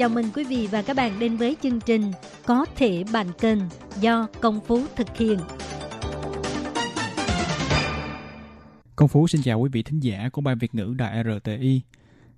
[0.00, 2.02] Chào mừng quý vị và các bạn đến với chương trình
[2.46, 3.58] Có thể bàn kênh
[4.00, 5.38] do Công Phú thực hiện.
[8.96, 11.80] Công Phú xin chào quý vị thính giả của Ban Việt ngữ Đài RTI.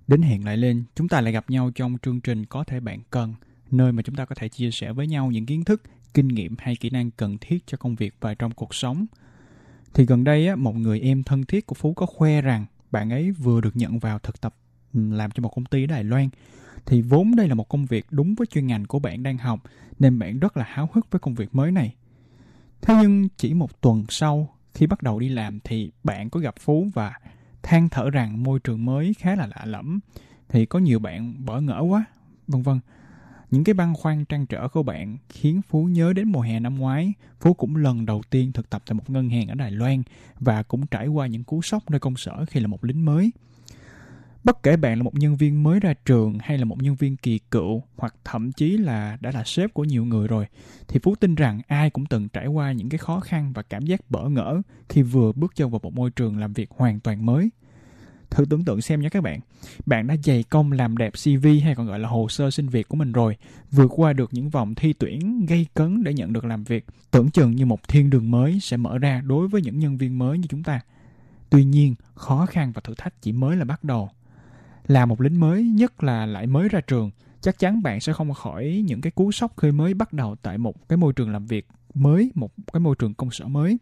[0.07, 2.99] Đến hẹn lại lên, chúng ta lại gặp nhau trong chương trình Có thể bạn
[3.09, 3.33] cần,
[3.71, 5.81] nơi mà chúng ta có thể chia sẻ với nhau những kiến thức,
[6.13, 9.05] kinh nghiệm hay kỹ năng cần thiết cho công việc và trong cuộc sống.
[9.93, 13.09] Thì gần đây, á, một người em thân thiết của Phú có khoe rằng bạn
[13.09, 14.55] ấy vừa được nhận vào thực tập
[14.93, 16.29] làm cho một công ty ở Đài Loan.
[16.85, 19.59] Thì vốn đây là một công việc đúng với chuyên ngành của bạn đang học,
[19.99, 21.95] nên bạn rất là háo hức với công việc mới này.
[22.81, 26.55] Thế nhưng chỉ một tuần sau, khi bắt đầu đi làm thì bạn có gặp
[26.59, 27.13] Phú và
[27.63, 29.99] than thở rằng môi trường mới khá là lạ lẫm.
[30.49, 32.05] Thì có nhiều bạn bỡ ngỡ quá,
[32.47, 32.79] vân vân.
[33.51, 36.75] Những cái băn khoăn trăn trở của bạn khiến Phú nhớ đến mùa hè năm
[36.75, 37.13] ngoái.
[37.39, 40.03] Phú cũng lần đầu tiên thực tập tại một ngân hàng ở Đài Loan
[40.39, 43.31] và cũng trải qua những cú sốc nơi công sở khi là một lính mới.
[44.43, 47.17] Bất kể bạn là một nhân viên mới ra trường hay là một nhân viên
[47.17, 50.45] kỳ cựu hoặc thậm chí là đã là sếp của nhiều người rồi
[50.87, 53.85] thì Phú tin rằng ai cũng từng trải qua những cái khó khăn và cảm
[53.85, 57.25] giác bỡ ngỡ khi vừa bước chân vào một môi trường làm việc hoàn toàn
[57.25, 57.49] mới.
[58.29, 59.39] Thử tưởng tượng xem nha các bạn.
[59.85, 62.87] Bạn đã dày công làm đẹp CV hay còn gọi là hồ sơ xin việc
[62.87, 63.37] của mình rồi,
[63.71, 67.31] vượt qua được những vòng thi tuyển gây cấn để nhận được làm việc, tưởng
[67.31, 70.37] chừng như một thiên đường mới sẽ mở ra đối với những nhân viên mới
[70.37, 70.79] như chúng ta.
[71.49, 74.09] Tuy nhiên, khó khăn và thử thách chỉ mới là bắt đầu.
[74.87, 77.11] Là một lính mới, nhất là lại mới ra trường,
[77.41, 80.57] chắc chắn bạn sẽ không khỏi những cái cú sốc khi mới bắt đầu tại
[80.57, 83.77] một cái môi trường làm việc mới, một cái môi trường công sở mới.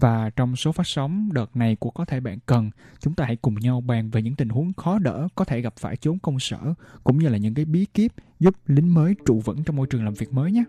[0.00, 3.36] Và trong số phát sóng đợt này của Có thể bạn cần, chúng ta hãy
[3.36, 6.40] cùng nhau bàn về những tình huống khó đỡ có thể gặp phải chốn công
[6.40, 9.86] sở, cũng như là những cái bí kíp giúp lính mới trụ vững trong môi
[9.86, 10.64] trường làm việc mới nhé.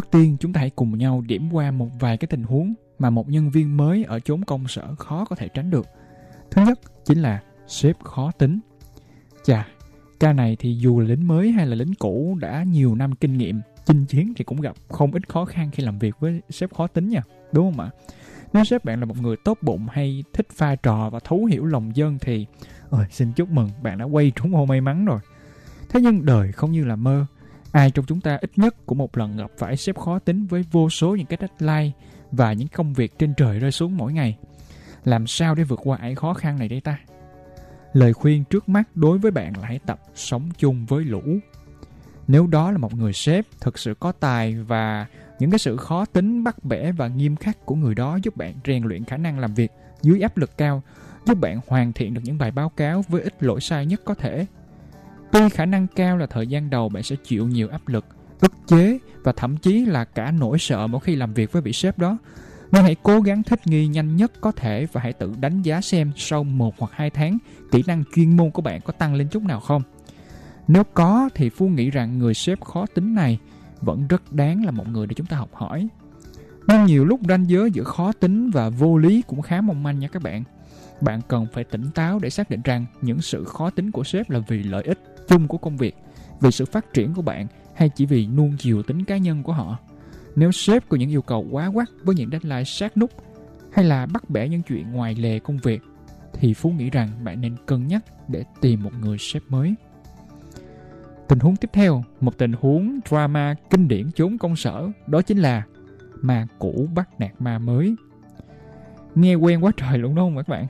[0.00, 3.10] Trước tiên, chúng ta hãy cùng nhau điểm qua một vài cái tình huống mà
[3.10, 5.86] một nhân viên mới ở chốn công sở khó có thể tránh được.
[6.50, 8.60] Thứ nhất chính là sếp khó tính.
[9.44, 9.68] Chà,
[10.20, 13.38] ca này thì dù là lính mới hay là lính cũ đã nhiều năm kinh
[13.38, 16.74] nghiệm chinh chiến thì cũng gặp không ít khó khăn khi làm việc với sếp
[16.74, 17.22] khó tính nha,
[17.52, 17.90] đúng không ạ?
[18.52, 21.66] Nếu sếp bạn là một người tốt bụng hay thích pha trò và thấu hiểu
[21.66, 22.46] lòng dân thì
[22.90, 25.20] ơi xin chúc mừng bạn đã quay trúng ô may mắn rồi.
[25.88, 27.26] Thế nhưng đời không như là mơ.
[27.72, 30.64] Ai trong chúng ta ít nhất cũng một lần gặp phải sếp khó tính với
[30.72, 31.90] vô số những cái deadline
[32.30, 34.38] và những công việc trên trời rơi xuống mỗi ngày.
[35.04, 36.98] Làm sao để vượt qua ải khó khăn này đây ta?
[37.92, 41.22] Lời khuyên trước mắt đối với bạn là hãy tập sống chung với lũ.
[42.28, 45.06] Nếu đó là một người sếp thực sự có tài và
[45.38, 48.54] những cái sự khó tính, bắt bẻ và nghiêm khắc của người đó giúp bạn
[48.66, 49.70] rèn luyện khả năng làm việc
[50.02, 50.82] dưới áp lực cao,
[51.26, 54.14] giúp bạn hoàn thiện được những bài báo cáo với ít lỗi sai nhất có
[54.14, 54.46] thể.
[55.32, 58.04] Tuy khả năng cao là thời gian đầu bạn sẽ chịu nhiều áp lực,
[58.40, 61.72] ức chế và thậm chí là cả nỗi sợ mỗi khi làm việc với vị
[61.72, 62.18] sếp đó,
[62.72, 65.80] nhưng hãy cố gắng thích nghi nhanh nhất có thể và hãy tự đánh giá
[65.80, 67.38] xem sau một hoặc hai tháng
[67.70, 69.82] kỹ năng chuyên môn của bạn có tăng lên chút nào không.
[70.68, 73.38] Nếu có thì Phu nghĩ rằng người sếp khó tính này
[73.80, 75.88] vẫn rất đáng là một người để chúng ta học hỏi.
[76.66, 79.98] Nhưng nhiều lúc ranh giới giữa khó tính và vô lý cũng khá mong manh
[79.98, 80.44] nha các bạn.
[81.00, 84.30] Bạn cần phải tỉnh táo để xác định rằng những sự khó tính của sếp
[84.30, 85.96] là vì lợi ích chung của công việc,
[86.40, 89.52] vì sự phát triển của bạn hay chỉ vì nuông chiều tính cá nhân của
[89.52, 89.78] họ.
[90.36, 93.10] Nếu sếp có những yêu cầu quá quắt với những deadline sát nút
[93.72, 95.82] hay là bắt bẻ những chuyện ngoài lề công việc
[96.32, 99.74] thì Phú nghĩ rằng bạn nên cân nhắc để tìm một người sếp mới.
[101.28, 105.38] Tình huống tiếp theo, một tình huống drama kinh điển chốn công sở, đó chính
[105.38, 105.62] là
[106.20, 107.94] ma cũ bắt nạt ma mới.
[109.14, 110.66] Nghe quen quá trời luôn đúng không các bạn?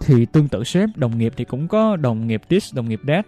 [0.00, 3.26] Thì tương tự sếp, đồng nghiệp thì cũng có đồng nghiệp this, đồng nghiệp that.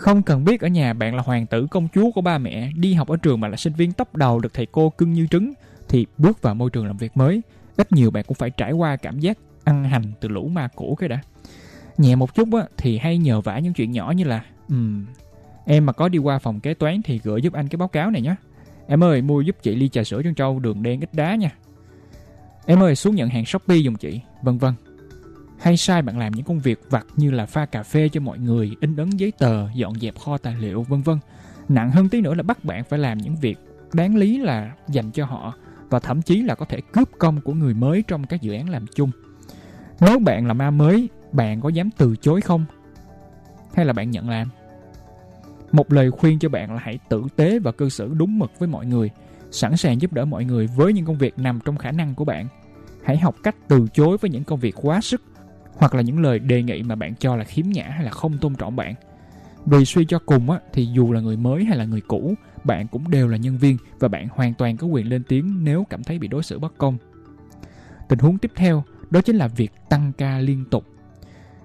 [0.00, 2.94] Không cần biết ở nhà bạn là hoàng tử công chúa của ba mẹ, đi
[2.94, 5.52] học ở trường mà là sinh viên tóc đầu được thầy cô cưng như trứng,
[5.88, 7.42] thì bước vào môi trường làm việc mới,
[7.76, 10.96] ít nhiều bạn cũng phải trải qua cảm giác ăn hành từ lũ ma cũ
[11.00, 11.18] cái đã.
[11.98, 15.06] Nhẹ một chút á, thì hay nhờ vả những chuyện nhỏ như là um,
[15.64, 18.10] Em mà có đi qua phòng kế toán thì gửi giúp anh cái báo cáo
[18.10, 18.34] này nhé.
[18.86, 21.50] Em ơi, mua giúp chị ly trà sữa trân trâu đường đen ít đá nha.
[22.66, 24.74] Em ơi, xuống nhận hàng Shopee dùng chị, vân vân
[25.60, 28.38] hay sai bạn làm những công việc vặt như là pha cà phê cho mọi
[28.38, 31.18] người, in ấn giấy tờ, dọn dẹp kho tài liệu vân vân.
[31.68, 33.58] Nặng hơn tí nữa là bắt bạn phải làm những việc
[33.92, 35.54] đáng lý là dành cho họ
[35.90, 38.70] và thậm chí là có thể cướp công của người mới trong các dự án
[38.70, 39.10] làm chung.
[40.00, 42.64] Nếu bạn là ma mới, bạn có dám từ chối không?
[43.74, 44.48] Hay là bạn nhận làm?
[45.72, 48.68] Một lời khuyên cho bạn là hãy tử tế và cư xử đúng mực với
[48.68, 49.10] mọi người,
[49.50, 52.24] sẵn sàng giúp đỡ mọi người với những công việc nằm trong khả năng của
[52.24, 52.48] bạn.
[53.04, 55.22] Hãy học cách từ chối với những công việc quá sức
[55.76, 58.38] hoặc là những lời đề nghị mà bạn cho là khiếm nhã hay là không
[58.38, 58.94] tôn trọng bạn.
[59.66, 62.34] Vì suy cho cùng á, thì dù là người mới hay là người cũ,
[62.64, 65.86] bạn cũng đều là nhân viên và bạn hoàn toàn có quyền lên tiếng nếu
[65.90, 66.98] cảm thấy bị đối xử bất công.
[68.08, 70.86] Tình huống tiếp theo đó chính là việc tăng ca liên tục.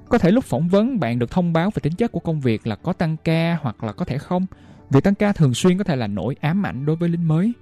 [0.10, 2.68] Có thể lúc phỏng vấn bạn được thông báo về tính chất của công việc
[2.68, 4.46] là có tăng ca hoặc là có thể không.
[4.90, 7.54] Việc tăng ca thường xuyên có thể là nỗi ám ảnh đối với lính mới.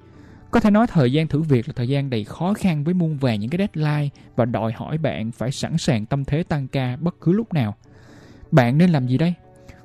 [0.53, 3.17] Có thể nói thời gian thử việc là thời gian đầy khó khăn với muôn
[3.17, 6.95] vàng những cái deadline và đòi hỏi bạn phải sẵn sàng tâm thế tăng ca
[6.95, 7.75] bất cứ lúc nào.
[8.51, 9.33] Bạn nên làm gì đây?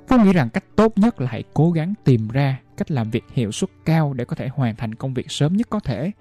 [0.07, 3.23] Phú nghĩ rằng cách tốt nhất là hãy cố gắng tìm ra cách làm việc
[3.33, 6.11] hiệu suất cao để có thể hoàn thành công việc sớm nhất có thể.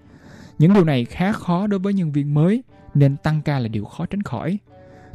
[0.59, 2.63] Những điều này khá khó đối với nhân viên mới
[2.95, 4.59] nên tăng ca là điều khó tránh khỏi.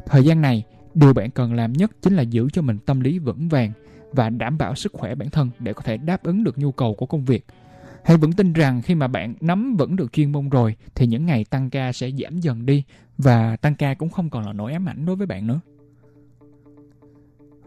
[0.06, 0.64] Thời gian này,
[0.94, 3.72] điều bạn cần làm nhất chính là giữ cho mình tâm lý vững vàng
[4.12, 6.94] và đảm bảo sức khỏe bản thân để có thể đáp ứng được nhu cầu
[6.94, 7.46] của công việc.
[8.04, 11.26] Hãy vững tin rằng khi mà bạn nắm vững được chuyên môn rồi thì những
[11.26, 12.84] ngày tăng ca sẽ giảm dần đi
[13.18, 15.60] và tăng ca cũng không còn là nỗi ám ảnh đối với bạn nữa.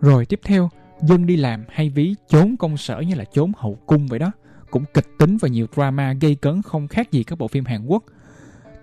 [0.02, 0.70] Rồi tiếp theo,
[1.02, 4.32] dân đi làm hay ví trốn công sở như là trốn hậu cung vậy đó.
[4.70, 7.86] Cũng kịch tính và nhiều drama gây cấn không khác gì các bộ phim Hàn
[7.86, 8.04] Quốc.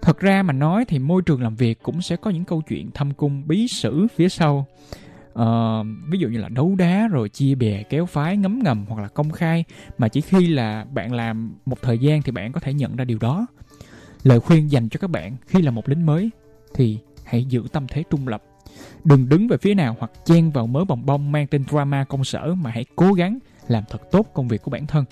[0.02, 2.90] Thật ra mà nói thì môi trường làm việc cũng sẽ có những câu chuyện
[2.90, 4.66] thâm cung bí sử phía sau.
[5.40, 9.02] Uh, ví dụ như là đấu đá rồi chia bè kéo phái ngấm ngầm hoặc
[9.02, 9.64] là công khai
[9.98, 13.04] mà chỉ khi là bạn làm một thời gian thì bạn có thể nhận ra
[13.04, 13.46] điều đó.
[14.22, 16.30] Lời khuyên dành cho các bạn khi là một lính mới
[16.74, 18.42] thì hãy giữ tâm thế trung lập.
[19.04, 22.24] Đừng đứng về phía nào hoặc chen vào mớ bồng bông mang tên drama công
[22.24, 23.38] sở mà hãy cố gắng
[23.68, 25.04] làm thật tốt công việc của bản thân.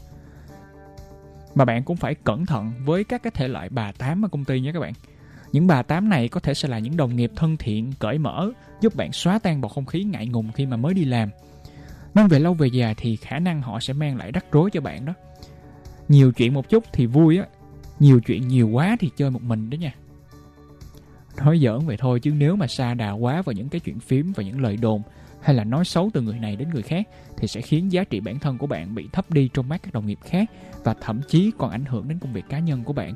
[1.54, 4.44] Mà bạn cũng phải cẩn thận với các cái thể loại bà tám ở công
[4.44, 4.92] ty nhé các bạn
[5.52, 8.50] những bà tám này có thể sẽ là những đồng nghiệp thân thiện, cởi mở,
[8.81, 11.31] giúp bạn xóa tan bầu không khí ngại ngùng khi mà mới đi làm.
[12.14, 14.81] Nhưng về lâu về dài thì khả năng họ sẽ mang lại rắc rối cho
[14.81, 15.12] bạn đó.
[16.08, 17.46] Nhiều chuyện một chút thì vui á,
[17.99, 19.94] nhiều chuyện nhiều quá thì chơi một mình đó nha.
[21.37, 24.32] Nói giỡn vậy thôi chứ nếu mà xa đà quá vào những cái chuyện phím
[24.37, 25.02] và những lời đồn
[25.43, 28.20] hay là nói xấu từ người này đến người khác thì sẽ khiến giá trị
[28.20, 30.50] bản thân của bạn bị thấp đi trong mắt các đồng nghiệp khác
[30.84, 33.14] và thậm chí còn ảnh hưởng đến công việc cá nhân của bạn.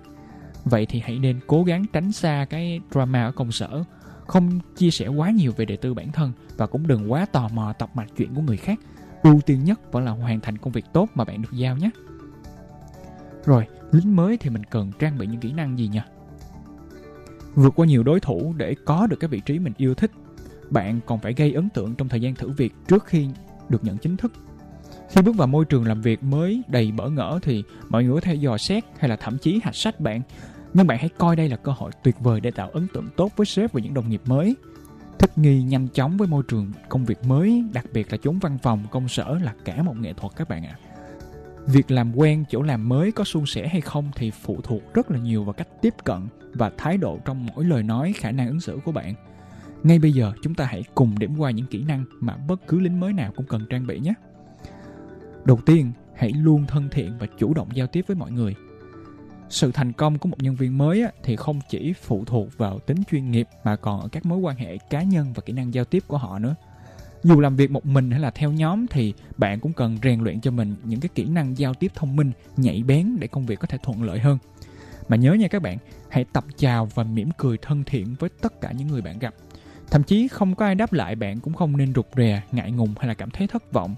[0.70, 3.84] Vậy thì hãy nên cố gắng tránh xa cái drama ở công sở,
[4.26, 7.48] không chia sẻ quá nhiều về đời tư bản thân và cũng đừng quá tò
[7.48, 8.80] mò tập mạch chuyện của người khác.
[9.22, 11.90] Ưu tiên nhất vẫn là hoàn thành công việc tốt mà bạn được giao nhé.
[13.44, 16.00] Rồi, lính mới thì mình cần trang bị những kỹ năng gì nhỉ?
[17.54, 20.10] Vượt qua nhiều đối thủ để có được cái vị trí mình yêu thích
[20.70, 23.28] bạn còn phải gây ấn tượng trong thời gian thử việc trước khi
[23.68, 24.32] được nhận chính thức.
[25.10, 28.20] Khi bước vào môi trường làm việc mới đầy bỡ ngỡ thì mọi người có
[28.20, 30.22] thể dò xét hay là thậm chí hạch sách bạn.
[30.76, 33.32] Nhưng bạn hãy coi đây là cơ hội tuyệt vời để tạo ấn tượng tốt
[33.36, 34.56] với sếp và những đồng nghiệp mới.
[35.18, 38.58] Thích nghi nhanh chóng với môi trường công việc mới, đặc biệt là chốn văn
[38.62, 40.78] phòng, công sở là cả một nghệ thuật các bạn ạ.
[40.82, 40.88] À.
[41.66, 45.10] Việc làm quen chỗ làm mới có suôn sẻ hay không thì phụ thuộc rất
[45.10, 48.48] là nhiều vào cách tiếp cận và thái độ trong mỗi lời nói, khả năng
[48.48, 49.14] ứng xử của bạn–
[49.86, 52.80] ngay bây giờ chúng ta hãy cùng điểm qua những kỹ năng mà bất cứ
[52.80, 54.14] lính mới nào cũng cần trang bị nhé.
[55.44, 58.54] Đầu tiên, hãy luôn thân thiện và chủ động giao tiếp với mọi người.
[59.48, 62.98] Sự thành công của một nhân viên mới thì không chỉ phụ thuộc vào tính
[63.10, 65.84] chuyên nghiệp mà còn ở các mối quan hệ cá nhân và kỹ năng giao
[65.84, 66.54] tiếp của họ nữa.
[67.22, 70.40] Dù làm việc một mình hay là theo nhóm thì bạn cũng cần rèn luyện
[70.40, 73.60] cho mình những cái kỹ năng giao tiếp thông minh, nhạy bén để công việc
[73.60, 74.38] có thể thuận lợi hơn.
[75.08, 78.60] Mà nhớ nha các bạn, hãy tập chào và mỉm cười thân thiện với tất
[78.60, 79.34] cả những người bạn gặp
[79.90, 82.94] Thậm chí không có ai đáp lại bạn cũng không nên rụt rè, ngại ngùng
[82.98, 83.94] hay là cảm thấy thất vọng.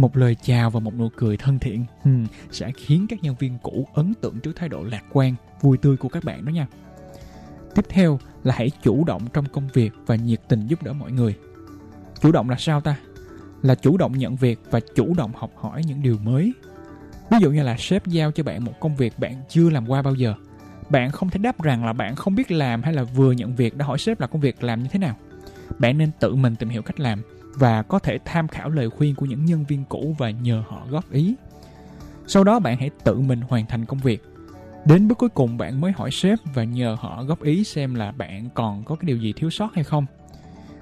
[0.00, 3.58] Một lời chào và một nụ cười thân thiện hmm, sẽ khiến các nhân viên
[3.62, 6.66] cũ ấn tượng trước thái độ lạc quan, vui tươi của các bạn đó nha.
[7.74, 11.12] Tiếp theo là hãy chủ động trong công việc và nhiệt tình giúp đỡ mọi
[11.12, 11.34] người.
[12.20, 12.96] Chủ động là sao ta?
[13.62, 16.52] Là chủ động nhận việc và chủ động học hỏi những điều mới.
[17.30, 20.02] Ví dụ như là sếp giao cho bạn một công việc bạn chưa làm qua
[20.02, 20.34] bao giờ–
[20.90, 23.76] bạn không thể đáp rằng là bạn không biết làm hay là vừa nhận việc
[23.76, 25.16] đã hỏi sếp là công việc làm như thế nào.
[25.78, 27.22] Bạn nên tự mình tìm hiểu cách làm
[27.54, 30.86] và có thể tham khảo lời khuyên của những nhân viên cũ và nhờ họ
[30.90, 31.34] góp ý.
[32.26, 34.22] Sau đó bạn hãy tự mình hoàn thành công việc.
[34.84, 38.12] Đến bước cuối cùng bạn mới hỏi sếp và nhờ họ góp ý xem là
[38.12, 40.06] bạn còn có cái điều gì thiếu sót hay không.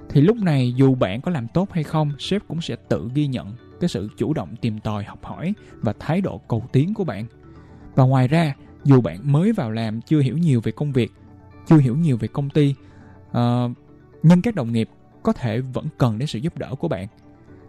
[0.09, 3.27] Thì lúc này dù bạn có làm tốt hay không, sếp cũng sẽ tự ghi
[3.27, 7.03] nhận cái sự chủ động tìm tòi học hỏi và thái độ cầu tiến của
[7.03, 7.25] bạn.
[7.95, 11.11] Và ngoài ra, dù bạn mới vào làm chưa hiểu nhiều về công việc
[11.69, 12.75] chưa hiểu nhiều về công ty
[13.29, 13.71] uh,
[14.23, 14.89] nhưng các đồng nghiệp
[15.29, 17.07] có thể vẫn cần đến sự giúp đỡ của bạn.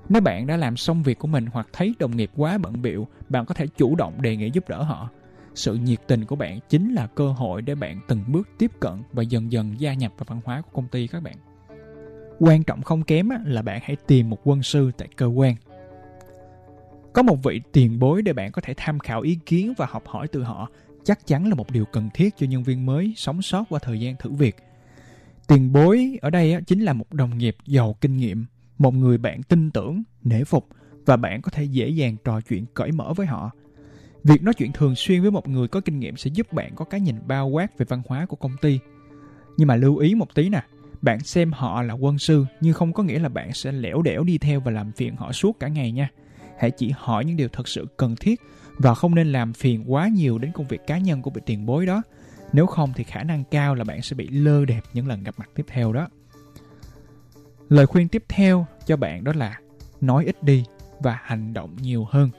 [0.08, 3.08] Nếu bạn đã làm xong việc của mình hoặc thấy đồng nghiệp quá bận biệu,
[3.28, 5.08] bạn có thể chủ động đề nghị giúp đỡ họ.
[5.54, 8.92] Sự nhiệt tình của bạn chính là cơ hội để bạn từng bước tiếp cận
[9.12, 11.34] và dần dần gia nhập vào văn hóa của công ty các bạn.
[12.38, 15.54] Quan trọng không kém là bạn hãy tìm một quân sư tại cơ quan.
[17.12, 20.02] Có một vị tiền bối để bạn có thể tham khảo ý kiến và học
[20.06, 20.68] hỏi từ họ
[21.04, 24.00] chắc chắn là một điều cần thiết cho nhân viên mới sống sót qua thời
[24.00, 24.56] gian thử việc.
[25.50, 28.46] Tiền bối ở đây chính là một đồng nghiệp giàu kinh nghiệm,
[28.78, 30.68] một người bạn tin tưởng, nể phục
[31.06, 33.50] và bạn có thể dễ dàng trò chuyện cởi mở với họ.
[34.24, 36.84] Việc nói chuyện thường xuyên với một người có kinh nghiệm sẽ giúp bạn có
[36.84, 38.78] cái nhìn bao quát về văn hóa của công ty.
[39.56, 40.62] Nhưng mà lưu ý một tí nè,
[41.02, 44.24] bạn xem họ là quân sư nhưng không có nghĩa là bạn sẽ lẻo đẻo
[44.24, 46.08] đi theo và làm phiền họ suốt cả ngày nha.
[46.58, 48.40] Hãy chỉ hỏi những điều thật sự cần thiết
[48.78, 51.66] và không nên làm phiền quá nhiều đến công việc cá nhân của vị tiền
[51.66, 52.02] bối đó.
[52.52, 55.34] Nếu không thì khả năng cao là bạn sẽ bị lơ đẹp những lần gặp
[55.38, 56.08] mặt tiếp theo đó.
[57.68, 59.60] Lời khuyên tiếp theo cho bạn đó là
[60.00, 60.64] nói ít đi
[61.00, 62.30] và hành động nhiều hơn.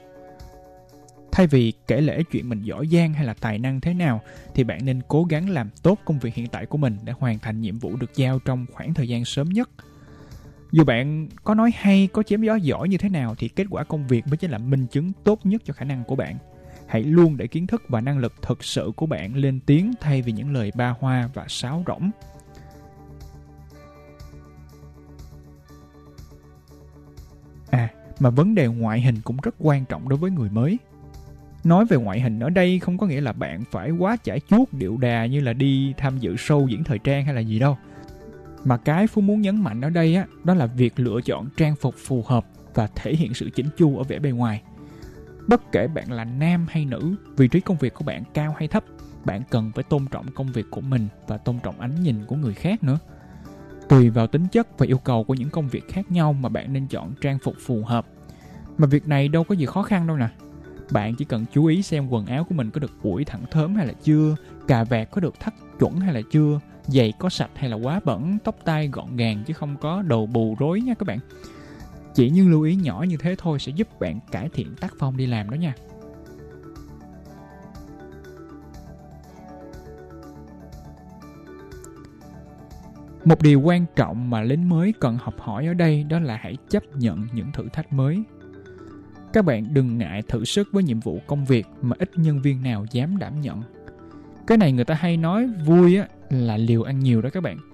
[1.32, 4.20] Thay vì kể lể chuyện mình giỏi giang hay là tài năng thế nào
[4.54, 7.38] thì bạn nên cố gắng làm tốt công việc hiện tại của mình để hoàn
[7.38, 9.70] thành nhiệm vụ được giao trong khoảng thời gian sớm nhất.
[10.72, 13.84] Dù bạn có nói hay, có chém gió giỏi như thế nào thì kết quả
[13.84, 16.38] công việc mới chính là minh chứng tốt nhất cho khả năng của bạn.
[16.92, 20.22] Hãy luôn để kiến thức và năng lực thực sự của bạn lên tiếng thay
[20.22, 22.10] vì những lời ba hoa và sáo rỗng.
[27.70, 27.88] À,
[28.20, 30.78] mà vấn đề ngoại hình cũng rất quan trọng đối với người mới.
[31.64, 34.72] Nói về ngoại hình ở đây không có nghĩa là bạn phải quá chải chuốt
[34.72, 37.78] điệu đà như là đi tham dự show diễn thời trang hay là gì đâu.
[38.64, 41.76] Mà cái Phú muốn nhấn mạnh ở đây á, đó là việc lựa chọn trang
[41.76, 44.62] phục phù hợp và thể hiện sự chỉnh chu ở vẻ bề ngoài.
[45.48, 48.68] Bất kể bạn là nam hay nữ, vị trí công việc của bạn cao hay
[48.68, 48.84] thấp,
[49.24, 52.36] bạn cần phải tôn trọng công việc của mình và tôn trọng ánh nhìn của
[52.36, 52.98] người khác nữa.
[53.88, 56.72] Tùy vào tính chất và yêu cầu của những công việc khác nhau mà bạn
[56.72, 58.06] nên chọn trang phục phù hợp.
[58.78, 60.28] Mà việc này đâu có gì khó khăn đâu nè.
[60.90, 63.74] Bạn chỉ cần chú ý xem quần áo của mình có được ủi thẳng thớm
[63.74, 64.36] hay là chưa,
[64.68, 68.00] cà vạt có được thắt chuẩn hay là chưa, giày có sạch hay là quá
[68.04, 71.18] bẩn, tóc tai gọn gàng chứ không có đầu bù rối nha các bạn.
[72.14, 75.16] Chỉ những lưu ý nhỏ như thế thôi sẽ giúp bạn cải thiện tác phong
[75.16, 75.74] đi làm đó nha.
[83.24, 86.56] Một điều quan trọng mà lính mới cần học hỏi ở đây đó là hãy
[86.70, 88.22] chấp nhận những thử thách mới.
[89.32, 92.62] Các bạn đừng ngại thử sức với nhiệm vụ công việc mà ít nhân viên
[92.62, 93.62] nào dám đảm nhận.
[94.46, 97.71] Cái này người ta hay nói, vui á là liều ăn nhiều đó các bạn.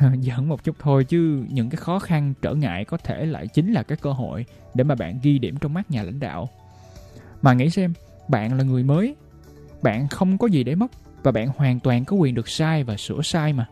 [0.00, 3.72] Giỡn một chút thôi chứ những cái khó khăn trở ngại có thể lại chính
[3.72, 6.48] là cái cơ hội để mà bạn ghi điểm trong mắt nhà lãnh đạo.
[7.42, 7.92] Mà nghĩ xem,
[8.28, 9.16] bạn là người mới,
[9.82, 10.90] bạn không có gì để mất
[11.22, 13.66] và bạn hoàn toàn có quyền được sai và sửa sai mà.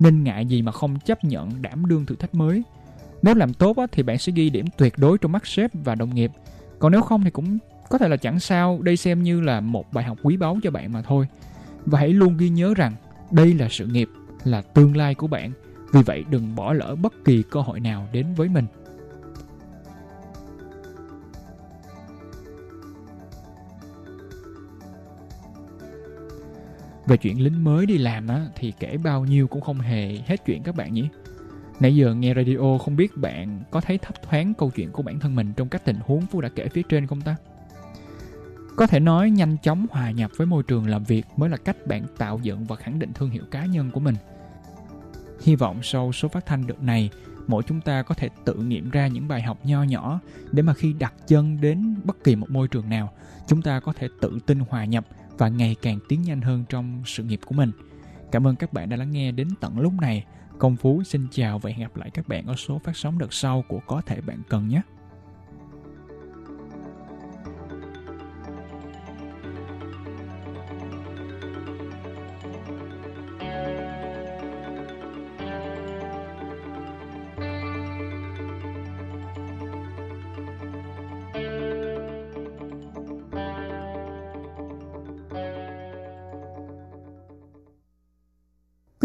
[0.00, 2.62] Nên ngại gì mà không chấp nhận đảm đương thử thách mới.
[3.22, 5.94] Nếu làm tốt á, thì bạn sẽ ghi điểm tuyệt đối trong mắt sếp và
[5.94, 6.30] đồng nghiệp.
[6.78, 9.92] Còn nếu không thì cũng có thể là chẳng sao, đây xem như là một
[9.92, 11.26] bài học quý báu cho bạn mà thôi.
[11.86, 12.92] Và hãy luôn ghi nhớ rằng
[13.30, 14.08] đây là sự nghiệp,
[14.44, 15.52] là tương lai của bạn.
[15.92, 18.66] Vì vậy đừng bỏ lỡ bất kỳ cơ hội nào đến với mình.
[27.06, 30.44] Về chuyện lính mới đi làm á, thì kể bao nhiêu cũng không hề hết
[30.46, 31.08] chuyện các bạn nhỉ.
[31.80, 35.20] Nãy giờ nghe radio không biết bạn có thấy thấp thoáng câu chuyện của bản
[35.20, 37.36] thân mình trong các tình huống Phú đã kể phía trên không ta?
[38.78, 41.86] Có thể nói nhanh chóng hòa nhập với môi trường làm việc mới là cách
[41.86, 44.14] bạn tạo dựng và khẳng định thương hiệu cá nhân của mình.
[45.42, 47.10] Hy vọng sau số phát thanh đợt này,
[47.46, 50.20] mỗi chúng ta có thể tự nghiệm ra những bài học nho nhỏ
[50.52, 53.12] để mà khi đặt chân đến bất kỳ một môi trường nào,
[53.46, 55.06] chúng ta có thể tự tin hòa nhập
[55.38, 57.72] và ngày càng tiến nhanh hơn trong sự nghiệp của mình.
[58.32, 60.24] Cảm ơn các bạn đã lắng nghe đến tận lúc này.
[60.58, 63.32] Công Phú xin chào và hẹn gặp lại các bạn ở số phát sóng đợt
[63.32, 64.82] sau của Có thể bạn cần nhé.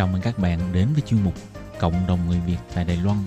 [0.00, 1.34] Chào mừng các bạn đến với chuyên mục
[1.78, 3.18] Cộng đồng người Việt tại Đài Loan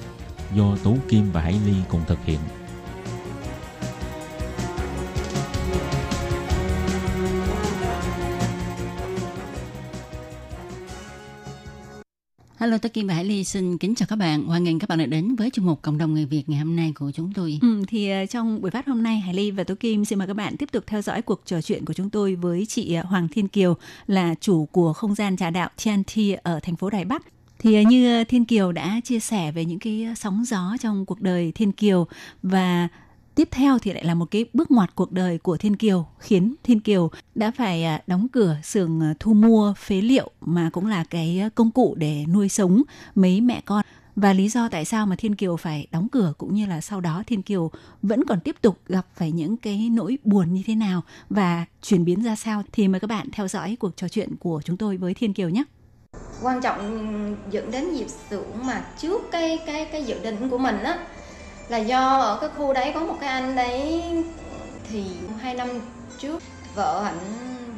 [0.55, 2.39] do Tú Kim và Hải Ly cùng thực hiện.
[12.63, 14.43] Hello, tôi Kim và Hải Ly xin kính chào các bạn.
[14.43, 16.75] Hoan nghênh các bạn đã đến với chương mục Cộng đồng người Việt ngày hôm
[16.75, 17.59] nay của chúng tôi.
[17.61, 20.27] Ừ, thì ờ, trong buổi phát hôm nay Hải Ly và tôi Kim xin mời
[20.27, 23.03] các bạn tiếp tục theo dõi cuộc trò chuyện của chúng tôi với chị ờ,
[23.03, 23.75] Hoàng Thiên Kiều
[24.07, 27.23] là chủ của không gian trà đạo TNT ở thành phố Đài Bắc.
[27.59, 31.21] Thì ờ, như Thiên Kiều đã chia sẻ về những cái sóng gió trong cuộc
[31.21, 32.07] đời Thiên Kiều
[32.43, 32.87] và
[33.35, 36.55] tiếp theo thì lại là một cái bước ngoặt cuộc đời của Thiên Kiều, khiến
[36.63, 40.85] Thiên Kiều đã phải à, đóng cửa xưởng à, thu mua phế liệu mà cũng
[40.85, 42.83] là cái à, công cụ để nuôi sống
[43.15, 43.85] mấy mẹ con
[44.15, 47.01] và lý do tại sao mà Thiên Kiều phải đóng cửa cũng như là sau
[47.01, 47.71] đó Thiên Kiều
[48.01, 52.05] vẫn còn tiếp tục gặp phải những cái nỗi buồn như thế nào và chuyển
[52.05, 54.97] biến ra sao thì mời các bạn theo dõi cuộc trò chuyện của chúng tôi
[54.97, 55.63] với Thiên Kiều nhé.
[56.41, 60.79] quan trọng dẫn đến dịp xưởng mà trước cái cái cái dự định của mình
[60.79, 60.97] á
[61.69, 64.03] là do ở cái khu đấy có một cái anh đấy
[64.91, 65.03] thì
[65.41, 65.69] hai năm
[66.19, 66.41] trước
[66.75, 67.19] vợ ảnh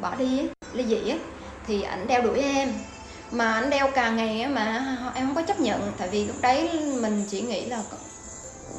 [0.00, 1.18] bỏ đi ấy, ly dị ấy,
[1.66, 2.72] thì ảnh đeo đuổi em.
[3.30, 6.70] Mà ảnh đeo càng ngày mà em không có chấp nhận tại vì lúc đấy
[7.00, 7.82] mình chỉ nghĩ là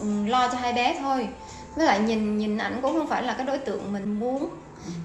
[0.01, 1.27] ừ, lo cho hai bé thôi.
[1.75, 4.49] Với lại nhìn nhìn ảnh cũng không phải là cái đối tượng mình muốn.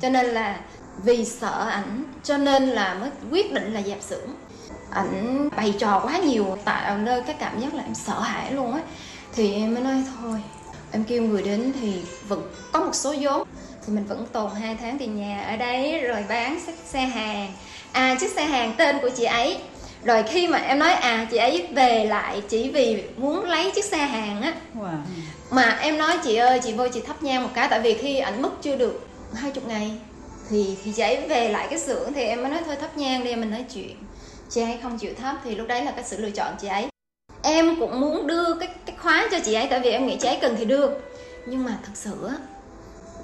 [0.03, 0.61] Cho nên là
[1.05, 4.29] vì sợ ảnh cho nên là mới quyết định là dẹp xưởng.
[4.91, 8.73] Ảnh bày trò quá nhiều tạo nơi cái cảm giác là em sợ hãi luôn
[8.73, 8.81] á
[9.35, 10.39] thì em mới nói thôi.
[10.93, 11.93] Em kêu người đến thì
[12.29, 13.49] vẫn có một số vốn.
[13.87, 17.53] Thì mình vẫn tồn hai tháng tiền nhà ở đấy rồi bán xe- xe hàng.
[17.93, 19.59] À chiếc xe hàng tên của chị ấy.
[20.05, 23.85] Rồi khi mà em nói à chị ấy về lại chỉ vì muốn lấy chiếc
[23.85, 24.55] xe hàng á.
[25.51, 27.69] Mà em nói chị ơi chị vô chị thắp nhang một cái.
[27.69, 29.91] Tại vì khi ảnh mất chưa được hai chục ngày
[30.51, 33.25] thì thì chị ấy về lại cái xưởng thì em mới nói thôi thắp nhang
[33.25, 33.97] đi mình nói chuyện.
[34.51, 36.92] Chị ấy không chịu thắp thì lúc đấy là cái sự lựa chọn chị ấy
[37.43, 40.29] em cũng muốn đưa cái cái khóa cho chị ấy tại vì em nghĩ chị
[40.29, 40.89] ấy cần thì đưa
[41.47, 42.35] nhưng mà thật sự á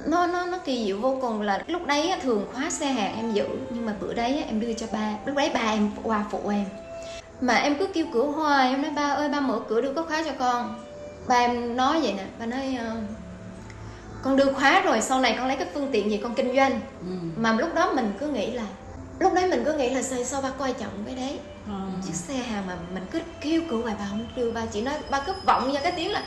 [0.07, 3.33] nó nó nó kỳ diệu vô cùng là lúc đấy thường khóa xe hàng em
[3.33, 6.49] giữ nhưng mà bữa đấy em đưa cho ba lúc đấy ba em qua phụ
[6.49, 6.65] em.
[7.41, 10.03] Mà em cứ kêu cửa hoài em nói ba ơi ba mở cửa đưa có
[10.03, 10.75] khóa cho con.
[11.29, 12.97] Ba em nói vậy nè ba nói ờ,
[14.23, 16.81] con đưa khóa rồi sau này con lấy cái phương tiện gì con kinh doanh.
[17.37, 18.65] Mà lúc đó mình cứ nghĩ là
[19.19, 21.39] lúc đấy mình cứ nghĩ là sao ba coi trọng cái đấy
[22.07, 25.21] chiếc xe mà mình cứ kêu cửa hoài bà không đưa ba chỉ nói ba
[25.21, 26.23] cứ vọng ra cái tiếng là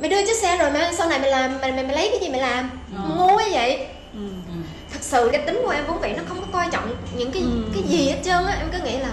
[0.00, 2.20] mày đưa chiếc xe rồi mà sau này mày làm mày mày, mày lấy cái
[2.20, 2.70] gì mày làm?
[3.16, 3.86] Ngu quá vậy.
[4.92, 7.44] Thật sự cái tính của em vốn vị nó không có coi trọng những cái
[7.74, 8.56] cái gì hết trơn á.
[8.58, 9.10] Em cứ nghĩ là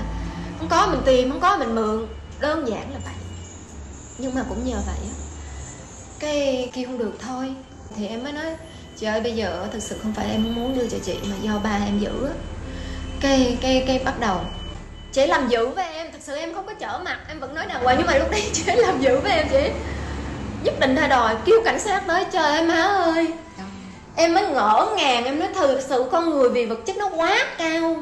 [0.59, 2.07] không có mình tìm không có mình mượn.
[2.39, 3.13] Đơn giản là vậy.
[4.17, 5.15] Nhưng mà cũng nhờ vậy á.
[6.19, 7.53] Cái kêu không được thôi.
[7.95, 8.45] Thì em mới nói
[8.97, 11.59] chị ơi bây giờ thực sự không phải em muốn đưa cho chị mà do
[11.59, 12.33] ba em giữ á.
[13.21, 14.39] Cái cái cái bắt đầu
[15.15, 17.65] chị làm dữ với em thật sự em không có trở mặt em vẫn nói
[17.65, 19.69] đàng hoàng nhưng mà lúc đấy chị làm dữ với em chị
[20.63, 23.27] nhất định ra đòi kêu cảnh sát tới trời ơi má ơi.
[24.15, 27.45] Em mới ngỡ ngàng em nói thực sự con người vì vật chất nó quá
[27.57, 27.95] cao.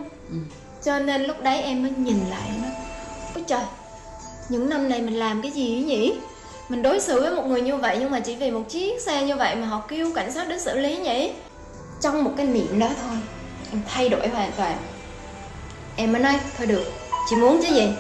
[0.83, 2.71] Cho nên lúc đấy em mới nhìn lại em nói
[3.35, 3.63] ôi trời
[4.49, 6.15] những năm này mình làm cái gì ấy nhỉ?
[6.69, 9.23] Mình đối xử với một người như vậy nhưng mà chỉ vì một chiếc xe
[9.23, 11.31] như vậy mà họ kêu cảnh sát đến xử lý nhỉ?
[12.01, 13.17] Trong một cái niệm đó thôi
[13.71, 14.77] em thay đổi hoàn toàn.
[15.95, 17.91] Em mới nói thôi được chị muốn chứ gì?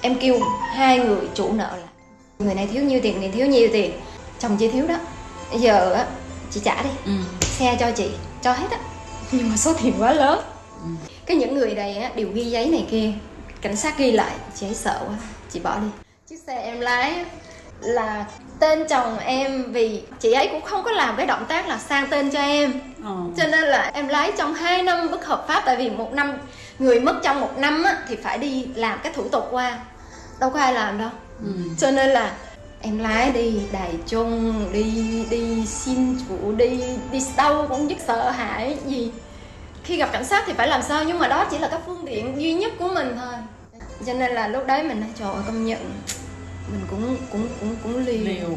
[0.00, 0.40] Em kêu
[0.74, 1.86] hai người chủ nợ là
[2.38, 3.92] người này thiếu nhiêu tiền người thiếu nhiêu tiền.
[4.40, 4.96] Chồng chị thiếu đó.
[5.50, 6.06] Bây giờ á
[6.50, 6.90] chị trả đi.
[7.04, 7.12] Ừ.
[7.40, 8.10] xe cho chị
[8.42, 8.78] cho hết á.
[9.32, 10.40] Nhưng mà số tiền quá lớn.
[11.26, 13.12] Cái những người này á đều ghi giấy này kia.
[13.60, 15.14] Cảnh sát ghi lại chị ấy sợ quá.
[15.52, 15.86] Chị bỏ đi.
[16.28, 17.24] Chiếc xe em lái
[17.80, 18.24] là
[18.58, 22.06] tên chồng em vì chị ấy cũng không có làm cái động tác là sang
[22.10, 22.72] tên cho em.
[23.36, 26.32] Cho nên là em lái trong 2 năm bất hợp pháp tại vì một năm
[26.78, 29.78] người mất trong một năm á, thì phải đi làm cái thủ tục qua.
[30.40, 31.10] Đâu có ai làm đâu.
[31.78, 32.32] Cho nên là
[32.80, 36.80] em lái đi đài chung đi đi xin chủ đi
[37.12, 38.78] đi đâu cũng rất sợ hãi.
[38.86, 39.12] Gì
[39.84, 41.04] khi gặp cảnh sát thì phải làm sao?
[41.04, 43.34] Nhưng mà đó chỉ là cái phương tiện duy nhất của mình thôi.
[44.06, 45.78] Cho nên là lúc đấy mình nói trời ơi công nhận
[46.72, 48.48] mình cũng cũng cũng cũng liều,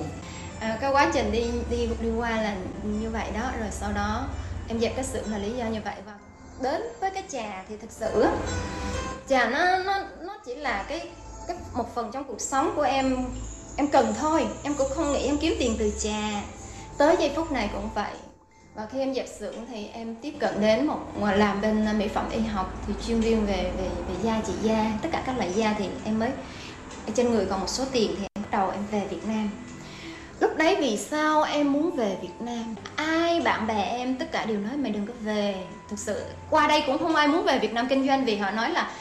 [0.60, 3.52] à, cái quá trình đi đi đi qua là như vậy đó.
[3.60, 4.28] Rồi sau đó
[4.68, 5.96] em dẹp cái xưởng là lý do như vậy.
[6.06, 6.12] Và
[6.62, 8.26] đến với cái trà thì thực sự
[9.30, 11.10] trà nó nó nó chỉ là cái
[11.48, 13.26] cái một phần trong cuộc sống của em
[13.78, 14.48] em cần thôi.
[14.64, 16.42] Em cũng không nghĩ em kiếm tiền từ trà.
[16.98, 18.12] Tới giây phút này cũng vậy.
[18.76, 21.00] Và khi em dẹp xưởng thì em tiếp cận đến một
[21.36, 24.54] làm bên ờ, mỹ phẩm y học, thì chuyên viên về về về da trị
[24.62, 26.30] da, tất cả các loại da thì em mới,
[27.16, 29.50] trên người còn một số tiền thì em bắt đầu em về Việt Nam
[30.40, 32.76] lúc đấy vì sao em muốn về Việt Nam?
[32.96, 35.56] Ai bạn bè em tất cả đều nói mày đừng có về.
[35.90, 38.52] Thực sự qua đây cũng không ai muốn về Việt Nam kinh doanh vì họ
[38.52, 38.92] nói là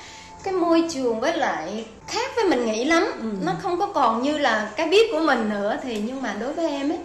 [0.43, 3.05] cái môi trường với lại khác với mình nghĩ lắm.
[3.21, 3.33] Ừ.
[3.43, 5.79] nó không có còn như là cái biết của mình nữa.
[5.83, 6.99] Thì nhưng mà đối với em ấy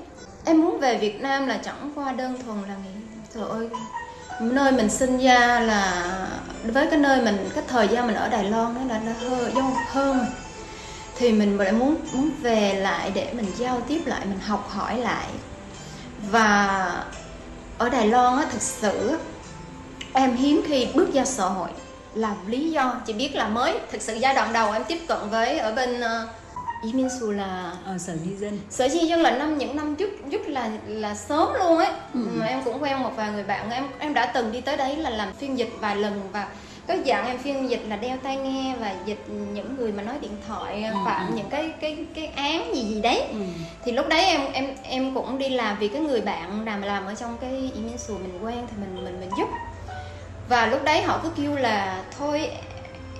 [0.45, 3.01] em muốn về Việt Nam là chẳng qua đơn thuần là nghĩ
[3.33, 3.69] trời ơi
[4.41, 6.07] nơi mình sinh ra là
[6.63, 9.51] với cái nơi mình cái thời gian mình ở Đài Loan đó là nó hơi
[9.87, 10.27] hơn rồi
[11.15, 14.97] thì mình lại muốn muốn về lại để mình giao tiếp lại mình học hỏi
[14.97, 15.27] lại.
[16.31, 17.05] Và
[17.77, 19.17] ở Đài Loan á thực sự
[20.13, 21.69] em hiếm khi bước ra xã hội
[22.13, 25.29] là lý do chỉ biết là mới thực sự giai đoạn đầu em tiếp cận
[25.29, 26.29] với ở bên uh,
[26.83, 28.59] Ý Minh là ở sở di dân.
[28.69, 31.91] Sở di dân là năm những năm trước rất là là sớm luôn ấy.
[32.13, 32.19] Ừ.
[32.33, 34.95] mà em cũng quen một vài người bạn em em đã từng đi tới đấy
[34.95, 36.47] là làm phiên dịch vài lần và
[36.87, 40.15] cái dạng em phiên dịch là đeo tai nghe và dịch những người mà nói
[40.21, 41.33] điện thoại Ừ, phạm ừ.
[41.35, 43.39] những cái cái cái án gì gì đấy ừ.
[43.83, 47.05] thì lúc đấy em em em cũng đi làm vì cái người bạn làm làm
[47.05, 49.49] ở trong cái Sù mình quen thì mình mình mình giúp
[50.49, 52.49] và lúc đấy họ cứ kêu là thôi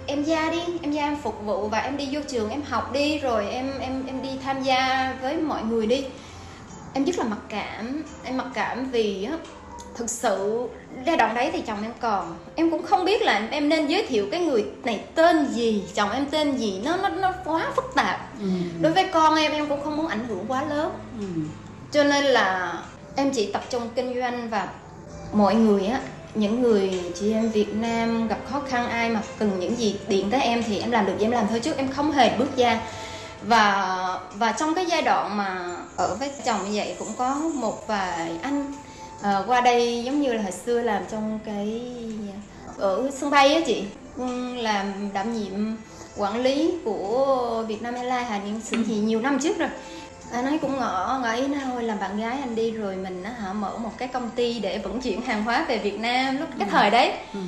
[0.08, 2.92] em ra đi em ra em phục vụ và em đi vô trường em học
[2.94, 6.06] đi rồi em em em đi tham gia với mọi người đi
[6.94, 9.34] em rất là mặc cảm em mặc cảm vì á
[9.96, 10.68] thực sự
[11.06, 12.36] giai đoạn đấy thì chồng em còn.
[12.56, 15.84] Em cũng không biết là em nên giới thiệu cái người này tên gì.
[15.94, 18.40] Chồng em tên gì nó nó nó quá phức tạp.
[18.40, 18.48] Ừ.
[18.82, 20.92] đối với con em em cũng không muốn ảnh hưởng quá lớn.
[21.20, 21.26] Ừ.
[21.92, 22.74] cho nên là
[23.16, 24.68] em chỉ tập trung kinh doanh và
[25.34, 26.00] mọi người á
[26.36, 30.32] những người chị em Việt Nam gặp khó khăn ai mà cần những gì điện
[30.32, 32.82] tới em thì em làm được em làm thôi chứ em không hề bước ra.
[33.42, 37.88] Và và trong cái giai đoạn mà ở với chồng như vậy cũng có một
[37.88, 38.74] vài anh
[39.22, 41.82] ờ, qua đây giống như là hồi xưa làm trong cái
[42.78, 43.84] ở sân bay á chị.
[44.18, 45.76] Ừ, làm đảm nhiệm
[46.18, 49.70] quản lý của Việt Nam Airlines hà những sự gì nhiều năm trước rồi.
[50.32, 53.32] Anh ấy cũng ngỏ ngỏ ý thôi làm bạn gái anh đi rồi mình á
[53.32, 56.50] hả mở một cái công ty để vận chuyển hàng hóa về Việt Nam lúc
[56.60, 57.14] cái thời đấy.
[57.34, 57.40] Ừ.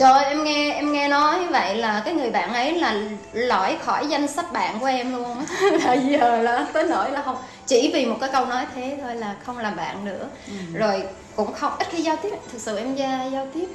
[0.00, 2.94] trời ơi, em nghe em nghe nói vậy là cái người bạn ấy là
[3.32, 5.44] lõi khỏi danh sách bạn của em luôn á.
[5.84, 7.36] Là giờ là tới nỗi là không
[7.66, 10.28] chỉ vì một cái câu nói thế thôi là không làm bạn nữa.
[10.46, 10.78] Ừ.
[10.78, 11.02] rồi
[11.36, 13.68] cũng không ít khi giao tiếp thực sự em gia giao tiếp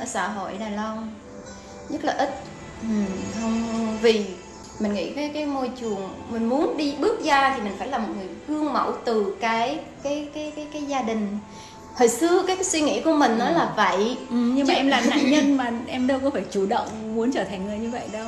[0.00, 1.08] ở xã hội Đài Loan
[1.88, 2.30] rất là ít.
[2.82, 3.06] Ừm,
[3.40, 4.26] không vì
[4.78, 7.98] mình nghĩ cái cái môi trường mình muốn đi bước ra thì mình phải là
[7.98, 11.38] một người gương mẫu từ cái cái cái cái cái gia đình
[12.00, 14.16] hồi xưa cái, cái suy nghĩ của mình nó là vậy.
[14.30, 17.14] Ừ, nhưng mà Chứ- em là nạn nhân mà em đâu có phải chủ động
[17.14, 18.26] muốn trở thành người như vậy đâu.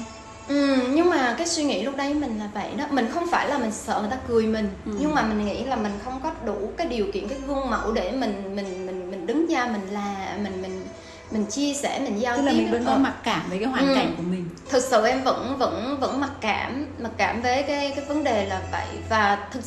[0.48, 2.84] Ừ, nhưng mà cái suy nghĩ lúc đấy mình là vậy đó.
[2.90, 4.92] Mình không phải là mình sợ người ta cười mình Ừ.
[5.00, 7.92] nhưng mà mình nghĩ là mình không có đủ cái điều kiện cái gương mẫu
[7.92, 10.84] để mình mình mình mình đứng ra mình là mình mình
[11.30, 12.46] mình chia sẻ mình giao tức tiếp.
[12.46, 13.94] là mình vẫn có Ờ, mặc cảm với cái hoàn Ừ.
[13.94, 14.48] cảnh của mình.
[14.70, 18.46] Thực sự em vẫn vẫn vẫn mặc cảm mặc cảm với cái cái vấn đề
[18.46, 18.86] là vậy.
[19.08, 19.62] Và thực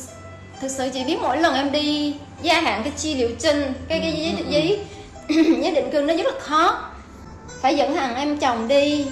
[0.60, 4.00] thực sự chỉ biết mỗi lần em đi gia hạn cái chi liệu trình cái
[4.00, 4.86] cái giấy Ừ, ừ, giấy
[5.62, 6.82] giấy định cư nó rất là khó.
[7.60, 9.06] Phải dẫn hàng em chồng đi.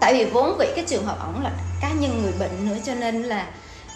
[0.00, 2.94] Tại vì vốn vị cái trường hợp ổng là cá nhân người bệnh nữa cho
[2.94, 3.46] nên là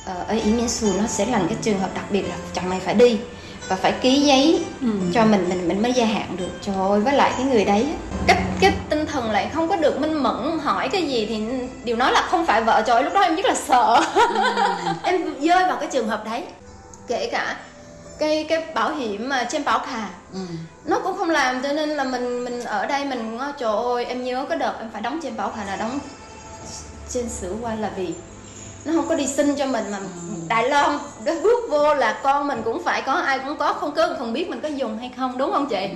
[0.05, 2.71] ờ, ở ý miên xù nó sẽ là cái trường hợp đặc biệt là chồng
[2.71, 3.19] này phải đi
[3.71, 4.89] và phải ký giấy ừ.
[5.13, 6.51] cho mình mình mình mới gia hạn được.
[6.61, 7.87] Trời ơi với lại cái người đấy
[8.27, 11.43] cái cái tinh thần lại không có được minh mẫn hỏi cái gì thì
[11.85, 12.83] điều nói là không phải vợ.
[12.87, 14.03] Trời ơi, lúc đó em rất là sợ.
[15.03, 16.45] Em rơi vào cái trường hợp đấy.
[17.09, 17.57] Kể cả
[18.19, 20.09] cái cái bảo hiểm mà trên bảo khà.
[20.33, 20.41] Ừ.
[20.85, 24.25] nó cũng không làm cho nên là mình mình ở đây mình trời ơi em
[24.25, 25.99] nhớ cái đợt em phải đóng trên bảo khà là đóng
[27.09, 28.15] trên sửa qua là vì
[28.85, 29.99] nó không có đi xin cho mình mà
[30.49, 33.95] Đài Loan đó bước vô là con mình cũng phải có ai cũng có không
[33.95, 35.89] cơ không biết mình có dùng hay không đúng không chị?